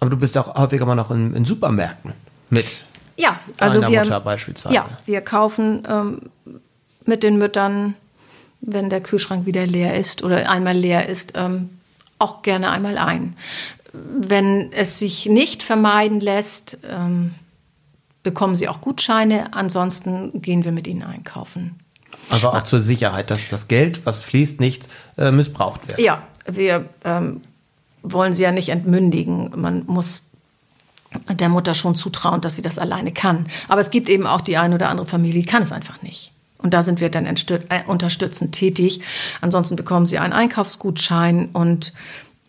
Aber 0.00 0.10
du 0.10 0.16
bist 0.16 0.36
auch 0.36 0.54
häufiger 0.54 0.86
mal 0.86 0.94
noch 0.94 1.10
in, 1.10 1.34
in 1.34 1.44
Supermärkten 1.44 2.12
mit 2.50 2.84
Ja, 3.18 3.40
also 3.58 3.80
einer 3.80 3.90
wir, 3.90 4.00
Mutter 4.00 4.20
beispielsweise. 4.20 4.74
ja, 4.74 4.88
wir 5.04 5.20
kaufen 5.20 5.82
ähm, 5.88 6.30
mit 7.04 7.22
den 7.22 7.36
Müttern, 7.36 7.94
wenn 8.60 8.90
der 8.90 9.00
Kühlschrank 9.00 9.44
wieder 9.44 9.66
leer 9.66 9.98
ist 9.98 10.22
oder 10.22 10.48
einmal 10.48 10.76
leer 10.76 11.08
ist, 11.08 11.32
ähm, 11.34 11.70
auch 12.18 12.42
gerne 12.42 12.70
einmal 12.70 12.96
ein. 12.96 13.36
Wenn 13.92 14.72
es 14.72 14.98
sich 14.98 15.26
nicht 15.26 15.62
vermeiden 15.62 16.20
lässt, 16.20 16.78
ähm, 16.88 17.34
bekommen 18.22 18.54
sie 18.54 18.68
auch 18.68 18.80
Gutscheine. 18.80 19.52
Ansonsten 19.52 20.40
gehen 20.40 20.64
wir 20.64 20.72
mit 20.72 20.86
ihnen 20.86 21.02
einkaufen. 21.02 21.76
Aber 22.30 22.54
auch 22.54 22.62
zur 22.62 22.80
Sicherheit, 22.80 23.30
dass 23.30 23.46
das 23.48 23.68
Geld, 23.68 24.04
was 24.04 24.22
fließt, 24.22 24.60
nicht 24.60 24.88
äh, 25.16 25.32
missbraucht 25.32 25.88
wird. 25.88 26.00
Ja, 26.00 26.22
wir 26.46 26.88
ähm, 27.04 27.40
wollen 28.02 28.32
sie 28.32 28.42
ja 28.42 28.52
nicht 28.52 28.68
entmündigen. 28.68 29.50
Man 29.56 29.84
muss 29.86 30.27
der 31.30 31.48
Mutter 31.48 31.74
schon 31.74 31.94
zutrauen, 31.94 32.40
dass 32.40 32.56
sie 32.56 32.62
das 32.62 32.78
alleine 32.78 33.12
kann. 33.12 33.46
Aber 33.68 33.80
es 33.80 33.90
gibt 33.90 34.08
eben 34.08 34.26
auch 34.26 34.40
die 34.40 34.56
eine 34.56 34.74
oder 34.74 34.88
andere 34.88 35.06
Familie, 35.06 35.40
die 35.40 35.46
kann 35.46 35.62
es 35.62 35.72
einfach 35.72 36.02
nicht. 36.02 36.32
Und 36.58 36.74
da 36.74 36.82
sind 36.82 37.00
wir 37.00 37.08
dann 37.08 37.26
äh, 37.26 37.34
unterstützend 37.86 38.52
tätig. 38.52 39.00
Ansonsten 39.40 39.76
bekommen 39.76 40.06
sie 40.06 40.18
einen 40.18 40.32
Einkaufsgutschein 40.32 41.50
und 41.52 41.92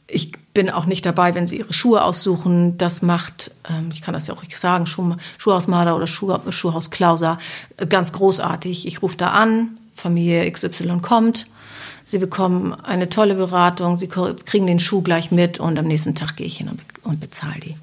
ich 0.08 0.32
bin 0.54 0.72
auch 0.72 0.86
nicht 0.86 1.06
dabei, 1.06 1.36
wenn 1.36 1.46
sie 1.46 1.60
ihre 1.60 1.74
Schuhe 1.74 2.04
aussuchen. 2.04 2.78
Das 2.78 3.04
macht, 3.04 3.52
ähm, 3.70 3.90
ich 3.94 4.02
kann 4.02 4.14
das 4.14 4.26
ja 4.28 4.34
auch 4.34 4.42
nicht 4.42 4.58
sagen, 4.58 4.88
Schuh, 4.88 5.16
Schuhhaus 5.38 5.68
Marder 5.68 5.96
oder 5.96 6.08
Schuh, 6.08 6.36
Schuhhaus 6.50 6.90
Klauser, 6.90 7.38
äh, 7.78 7.86
ganz 7.86 8.12
großartig. 8.12 8.88
Ich 8.88 9.04
rufe 9.04 9.18
da 9.18 9.30
an, 9.30 9.78
Familie 9.96 10.52
XY 10.52 11.00
kommt. 11.02 11.48
Sie 12.04 12.18
bekommen 12.18 12.74
eine 12.74 13.10
tolle 13.10 13.36
Beratung, 13.36 14.00
sie 14.00 14.08
kriegen 14.08 14.66
den 14.66 14.80
Schuh 14.80 15.04
gleich 15.04 15.30
mit 15.30 15.60
und 15.60 15.78
am 15.78 15.86
nächsten 15.86 16.16
Tag 16.16 16.38
gehe 16.38 16.48
ich 16.48 16.58
hin 16.58 16.72
und 17.04 17.20
bezahle 17.20 17.60
die. 17.60 17.76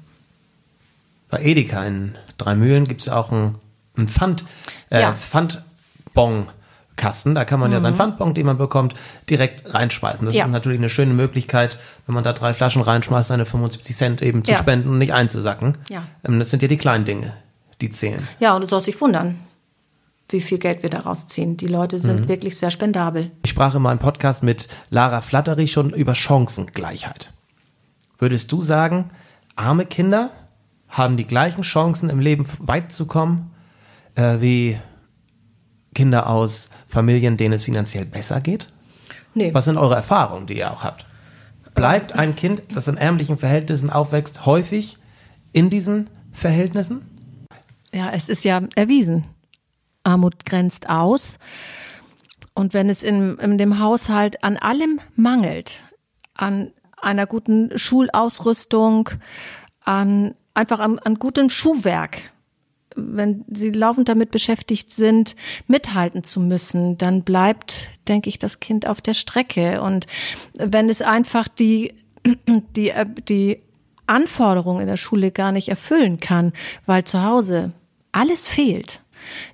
Bei 1.29 1.41
Edeka 1.43 1.83
in 1.85 2.15
Dreimühlen 2.37 2.87
gibt 2.87 3.01
es 3.01 3.09
auch 3.09 3.31
einen, 3.31 3.55
einen 3.97 4.07
Pfand, 4.07 4.45
äh, 4.89 5.01
Ja. 5.01 5.13
Pfandbon-Kasten. 5.13 7.35
Da 7.35 7.45
kann 7.45 7.59
man 7.59 7.71
ja 7.71 7.81
seinen 7.81 7.95
Pfandbon, 7.95 8.33
den 8.33 8.45
man 8.45 8.57
bekommt, 8.57 8.95
direkt 9.29 9.73
reinschmeißen. 9.73 10.25
Das 10.25 10.35
Ja. 10.35 10.45
ist 10.45 10.51
natürlich 10.51 10.79
eine 10.79 10.89
schöne 10.89 11.13
Möglichkeit, 11.13 11.77
wenn 12.05 12.15
man 12.15 12.23
da 12.23 12.33
drei 12.33 12.53
Flaschen 12.53 12.81
reinschmeißt, 12.81 13.27
seine 13.27 13.45
75 13.45 13.95
Cent 13.95 14.21
eben 14.21 14.43
zu 14.45 14.51
Ja. 14.51 14.57
spenden 14.57 14.89
und 14.89 14.97
nicht 14.97 15.13
einzusacken. 15.13 15.77
Ja. 15.89 16.03
Ähm, 16.23 16.39
das 16.39 16.49
sind 16.49 16.61
ja 16.61 16.67
die 16.67 16.77
kleinen 16.77 17.05
Dinge, 17.05 17.33
die 17.81 17.89
zählen. 17.89 18.25
Ja, 18.39 18.55
und 18.55 18.61
du 18.61 18.67
sollst 18.67 18.87
dich 18.87 18.99
wundern, 19.01 19.37
wie 20.29 20.41
viel 20.41 20.57
Geld 20.57 20.83
wir 20.83 20.89
daraus 20.89 21.25
ziehen. 21.27 21.57
Die 21.57 21.67
Leute 21.67 21.99
sind 21.99 22.27
wirklich 22.27 22.57
sehr 22.57 22.71
spendabel. 22.71 23.31
Ich 23.43 23.51
sprach 23.51 23.75
in 23.75 23.81
meinem 23.81 23.99
Podcast 23.99 24.43
mit 24.43 24.67
Lara 24.89 25.21
Flattery 25.21 25.67
schon 25.67 25.91
über 25.91 26.15
Chancengleichheit. 26.15 27.31
Würdest 28.19 28.51
du 28.51 28.61
sagen, 28.61 29.11
arme 29.55 29.85
Kinder 29.85 30.31
haben 30.87 31.17
die 31.17 31.25
gleichen 31.25 31.63
Chancen 31.63 32.09
im 32.09 32.19
Leben 32.19 32.45
weit 32.59 32.91
zu 32.91 33.05
kommen 33.05 33.51
äh, 34.15 34.41
wie 34.41 34.79
Kinder 35.93 36.29
aus 36.29 36.69
Familien, 36.87 37.37
denen 37.37 37.53
es 37.53 37.63
finanziell 37.63 38.05
besser 38.05 38.41
geht? 38.41 38.67
Nee. 39.33 39.53
Was 39.53 39.65
sind 39.65 39.77
eure 39.77 39.95
Erfahrungen, 39.95 40.47
die 40.47 40.57
ihr 40.57 40.71
auch 40.71 40.83
habt? 40.83 41.05
Bleibt 41.73 42.13
ein 42.13 42.35
Kind, 42.35 42.63
das 42.73 42.87
in 42.87 42.97
ärmlichen 42.97 43.37
Verhältnissen 43.37 43.91
aufwächst, 43.91 44.45
häufig 44.45 44.97
in 45.51 45.69
diesen 45.69 46.09
Verhältnissen? 46.31 47.01
Ja, 47.93 48.09
es 48.09 48.29
ist 48.29 48.43
ja 48.43 48.61
erwiesen. 48.75 49.25
Armut 50.03 50.45
grenzt 50.45 50.89
aus. 50.89 51.37
Und 52.53 52.73
wenn 52.73 52.89
es 52.89 53.03
in, 53.03 53.37
in 53.37 53.59
dem 53.59 53.79
Haushalt 53.79 54.43
an 54.43 54.57
allem 54.57 54.99
mangelt, 55.15 55.83
an 56.33 56.71
einer 56.99 57.27
guten 57.27 57.77
Schulausrüstung, 57.77 59.11
an 59.81 60.33
einfach 60.57 60.79
an, 60.79 60.99
an 60.99 61.15
gutem 61.15 61.49
Schuhwerk, 61.49 62.31
wenn 62.95 63.45
sie 63.53 63.69
laufend 63.69 64.09
damit 64.09 64.31
beschäftigt 64.31 64.91
sind, 64.91 65.35
mithalten 65.67 66.23
zu 66.23 66.39
müssen, 66.39 66.97
dann 66.97 67.23
bleibt, 67.23 67.89
denke 68.07 68.27
ich, 68.27 68.39
das 68.39 68.59
Kind 68.59 68.87
auf 68.87 68.99
der 69.01 69.13
Strecke. 69.13 69.81
Und 69.81 70.07
wenn 70.57 70.89
es 70.89 71.01
einfach 71.01 71.47
die, 71.47 71.93
die, 72.75 72.89
äh, 72.89 73.05
die 73.29 73.61
Anforderungen 74.07 74.81
in 74.81 74.87
der 74.87 74.97
Schule 74.97 75.31
gar 75.31 75.51
nicht 75.51 75.69
erfüllen 75.69 76.19
kann, 76.19 76.53
weil 76.85 77.03
zu 77.03 77.23
Hause 77.23 77.71
alles 78.11 78.47
fehlt, 78.47 79.01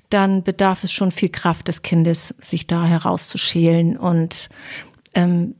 dann 0.10 0.44
bedarf 0.44 0.84
es 0.84 0.92
schon 0.92 1.12
viel 1.12 1.30
Kraft 1.30 1.68
des 1.68 1.82
Kindes, 1.82 2.36
sich 2.40 2.68
da 2.68 2.86
herauszuschälen 2.86 3.98
und 3.98 4.50
ähm, 5.16 5.56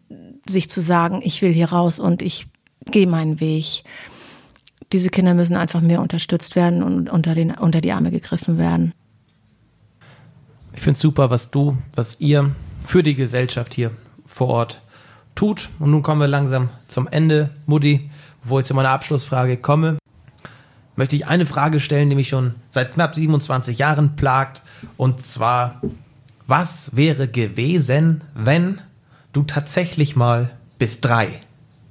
sich 0.48 0.70
zu 0.70 0.80
sagen, 0.80 1.22
ich 1.24 1.42
will 1.42 1.54
hier 1.54 1.70
raus 1.70 2.00
und 2.00 2.22
ich 2.22 2.48
gehe 2.92 3.08
meinen 3.08 3.40
Weg. 3.40 3.84
Diese 4.94 5.10
Kinder 5.10 5.34
müssen 5.34 5.58
einfach 5.58 5.82
mehr 5.82 6.02
unterstützt 6.02 6.56
werden 6.56 6.84
und 6.84 7.10
unter, 7.10 7.34
den, 7.34 7.52
unter 7.52 7.82
die 7.82 7.92
Arme 7.92 8.12
gegriffen 8.12 8.60
werden. 8.60 8.94
Ich 10.76 10.82
finde 10.82 10.96
es 10.96 11.02
super, 11.02 11.32
was 11.32 11.50
du, 11.50 11.78
was 11.96 12.20
ihr 12.20 12.52
für 12.86 13.02
die 13.02 13.16
Gesellschaft 13.16 13.74
hier 13.74 13.92
vor 14.26 14.50
Ort 14.50 14.82
tut. 15.34 15.70
Und 15.80 15.92
nun 15.92 16.04
kommen 16.04 16.22
wir 16.22 16.28
langsam 16.28 16.70
zum 16.88 17.08
Ende, 17.08 17.50
Mutti. 17.66 18.10
Bevor 18.44 18.60
ich 18.60 18.66
zu 18.66 18.74
meiner 18.74 18.90
Abschlussfrage 18.90 19.58
komme, 19.58 19.98
möchte 20.96 21.16
ich 21.16 21.26
eine 21.26 21.46
Frage 21.46 21.80
stellen, 21.80 22.10
die 22.10 22.16
mich 22.16 22.30
schon 22.30 22.56
seit 22.70 22.94
knapp 22.94 23.16
27 23.16 23.80
Jahren 23.80 24.16
plagt. 24.16 24.62
Und 24.98 25.22
zwar, 25.22 25.82
was 26.46 26.96
wäre 26.96 27.28
gewesen, 27.28 28.22
wenn 28.36 28.80
du 29.32 29.44
tatsächlich 29.44 30.16
mal 30.16 30.52
bis 30.78 31.02
drei 31.02 31.40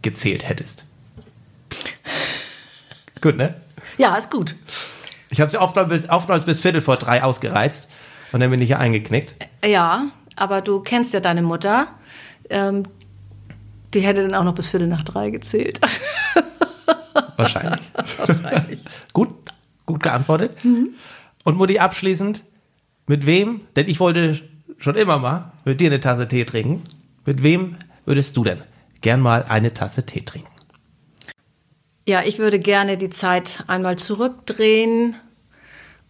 gezählt 0.02 0.48
hättest? 0.48 0.86
Gut, 3.22 3.38
ne? 3.38 3.54
Ja, 3.96 4.16
ist 4.16 4.30
gut. 4.30 4.54
Ich 5.30 5.40
habe 5.40 5.50
ja 5.50 5.60
oftmals, 5.60 6.08
oftmals 6.10 6.44
bis 6.44 6.60
Viertel 6.60 6.82
vor 6.82 6.96
drei 6.96 7.22
ausgereizt 7.22 7.88
und 8.32 8.40
dann 8.40 8.50
bin 8.50 8.60
ich 8.60 8.68
ja 8.68 8.78
eingeknickt. 8.78 9.34
Ja, 9.64 10.08
aber 10.36 10.60
du 10.60 10.80
kennst 10.80 11.14
ja 11.14 11.20
deine 11.20 11.40
Mutter. 11.40 11.86
Ähm, 12.50 12.82
die 13.94 14.00
hätte 14.00 14.22
dann 14.22 14.34
auch 14.34 14.44
noch 14.44 14.54
bis 14.54 14.68
Viertel 14.68 14.88
nach 14.88 15.04
drei 15.04 15.30
gezählt. 15.30 15.80
Wahrscheinlich. 17.36 17.80
gut, 19.12 19.30
gut 19.86 20.02
geantwortet. 20.02 20.56
Und 21.44 21.56
Mutti, 21.56 21.78
abschließend, 21.78 22.42
mit 23.06 23.26
wem, 23.26 23.62
denn 23.76 23.88
ich 23.88 24.00
wollte 24.00 24.40
schon 24.78 24.96
immer 24.96 25.18
mal 25.18 25.52
mit 25.64 25.80
dir 25.80 25.90
eine 25.90 26.00
Tasse 26.00 26.28
Tee 26.28 26.44
trinken, 26.44 26.82
mit 27.24 27.42
wem 27.42 27.76
würdest 28.04 28.36
du 28.36 28.44
denn 28.44 28.62
gern 29.00 29.20
mal 29.20 29.44
eine 29.48 29.72
Tasse 29.74 30.04
Tee 30.06 30.22
trinken? 30.22 30.51
Ja, 32.06 32.22
ich 32.24 32.38
würde 32.38 32.58
gerne 32.58 32.96
die 32.96 33.10
Zeit 33.10 33.62
einmal 33.68 33.96
zurückdrehen 33.96 35.16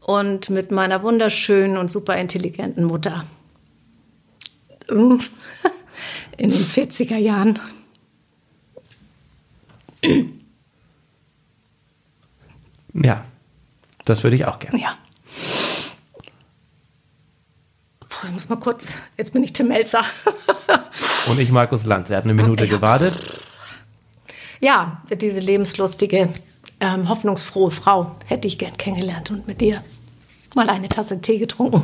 und 0.00 0.48
mit 0.48 0.70
meiner 0.70 1.02
wunderschönen 1.02 1.76
und 1.76 1.90
super 1.90 2.16
intelligenten 2.16 2.84
Mutter 2.84 3.24
in 4.88 5.20
den 6.38 6.64
40er 6.64 7.16
Jahren. 7.16 7.58
Ja, 12.94 13.24
das 14.04 14.22
würde 14.22 14.36
ich 14.36 14.44
auch 14.46 14.58
gerne. 14.58 14.80
Ja. 14.80 14.98
Puh, 18.08 18.26
ich 18.26 18.32
muss 18.32 18.48
mal 18.48 18.56
kurz, 18.56 18.94
jetzt 19.16 19.32
bin 19.32 19.42
ich 19.42 19.52
Tim 19.52 19.68
Melzer. 19.68 20.04
Und 21.28 21.38
ich 21.38 21.50
Markus 21.52 21.84
Lanz. 21.84 22.10
Er 22.10 22.18
hat 22.18 22.24
eine 22.24 22.34
Minute 22.34 22.66
gewartet. 22.66 23.18
Ja, 24.62 25.02
diese 25.10 25.40
lebenslustige, 25.40 26.30
ähm, 26.80 27.08
hoffnungsfrohe 27.08 27.70
Frau 27.70 28.12
hätte 28.26 28.46
ich 28.48 28.58
gern 28.58 28.76
kennengelernt 28.76 29.30
und 29.30 29.46
mit 29.46 29.60
ihr 29.60 29.82
mal 30.54 30.70
eine 30.70 30.88
Tasse 30.88 31.20
Tee 31.20 31.38
getrunken. 31.38 31.82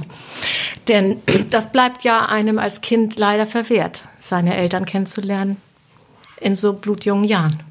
Denn 0.89 1.21
das 1.51 1.73
bleibt 1.73 2.05
ja 2.05 2.27
einem 2.27 2.59
als 2.59 2.81
Kind 2.81 3.17
leider 3.17 3.47
verwehrt, 3.47 4.05
seine 4.19 4.55
Eltern 4.55 4.85
kennenzulernen 4.85 5.57
in 6.41 6.55
so 6.55 6.75
blutjungen 6.75 7.25
Jahren. 7.25 7.63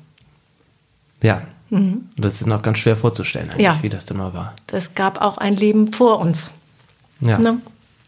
Ja. 1.22 1.44
Und 1.70 2.10
das 2.18 2.42
ist 2.42 2.48
noch 2.48 2.62
ganz 2.62 2.78
schwer 2.80 2.96
vorzustellen, 2.96 3.50
eigentlich, 3.50 3.66
Ja. 3.66 3.78
wie 3.82 3.90
das 3.90 4.06
denn 4.06 4.18
mal 4.18 4.34
war. 4.34 4.56
Es 4.72 4.96
gab 4.96 5.22
auch 5.22 5.38
ein 5.38 5.56
Leben 5.56 5.92
vor 5.94 6.20
uns. 6.20 6.52
Ja. 7.20 7.38
Ne? 7.40 7.62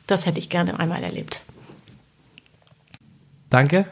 Das 0.07 0.25
hätte 0.25 0.39
ich 0.39 0.49
gerne 0.49 0.79
einmal 0.79 1.03
erlebt. 1.03 1.41
Danke. 3.49 3.85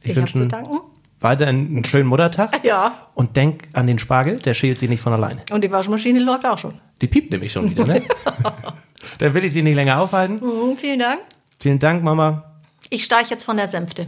Ich, 0.00 0.10
Ich 0.10 0.10
habe 0.10 0.20
wünsche 0.20 0.34
zu 0.34 0.40
Ihnen 0.40 0.48
danken. 0.48 0.80
Weiter 1.22 1.46
einen, 1.46 1.68
einen 1.68 1.84
schönen 1.84 2.08
Muttertag. 2.08 2.50
Ja. 2.64 3.08
Und 3.14 3.36
denk 3.36 3.68
an 3.72 3.86
den 3.86 3.98
Spargel, 3.98 4.38
der 4.38 4.54
schält 4.54 4.78
sie 4.78 4.88
nicht 4.88 5.00
von 5.00 5.12
alleine. 5.12 5.42
Und 5.50 5.64
die 5.64 5.70
Waschmaschine 5.70 6.20
läuft 6.20 6.46
auch 6.46 6.58
schon. 6.58 6.74
Die 7.00 7.08
piept 7.08 7.30
nämlich 7.30 7.52
schon 7.52 7.68
wieder, 7.70 7.84
ne? 7.84 8.02
Dann 9.18 9.34
will 9.34 9.44
ich 9.44 9.52
sie 9.52 9.62
nicht 9.62 9.74
länger 9.74 10.00
aufhalten. 10.00 10.34
Mhm, 10.36 10.76
vielen 10.76 11.00
Dank. 11.00 11.20
Vielen 11.58 11.78
Dank, 11.78 12.02
Mama. 12.02 12.52
Ich 12.88 13.04
steige 13.04 13.30
jetzt 13.30 13.44
von 13.44 13.56
der 13.56 13.68
Sänfte. 13.68 14.06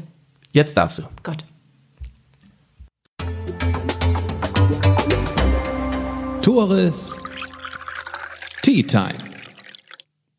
Jetzt 0.52 0.76
darfst 0.76 0.98
du. 0.98 1.02
Gott. 1.22 1.44
Tores 6.42 7.16
Tea 8.62 8.82
Time. 8.82 9.14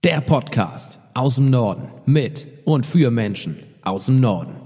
Der 0.03 0.21
Podcast 0.21 0.99
aus 1.13 1.35
dem 1.35 1.49
Norden 1.49 1.89
mit 2.05 2.47
und 2.65 2.85
für 2.85 3.09
Menschen 3.11 3.63
aus 3.81 4.05
dem 4.05 4.19
Norden. 4.19 4.64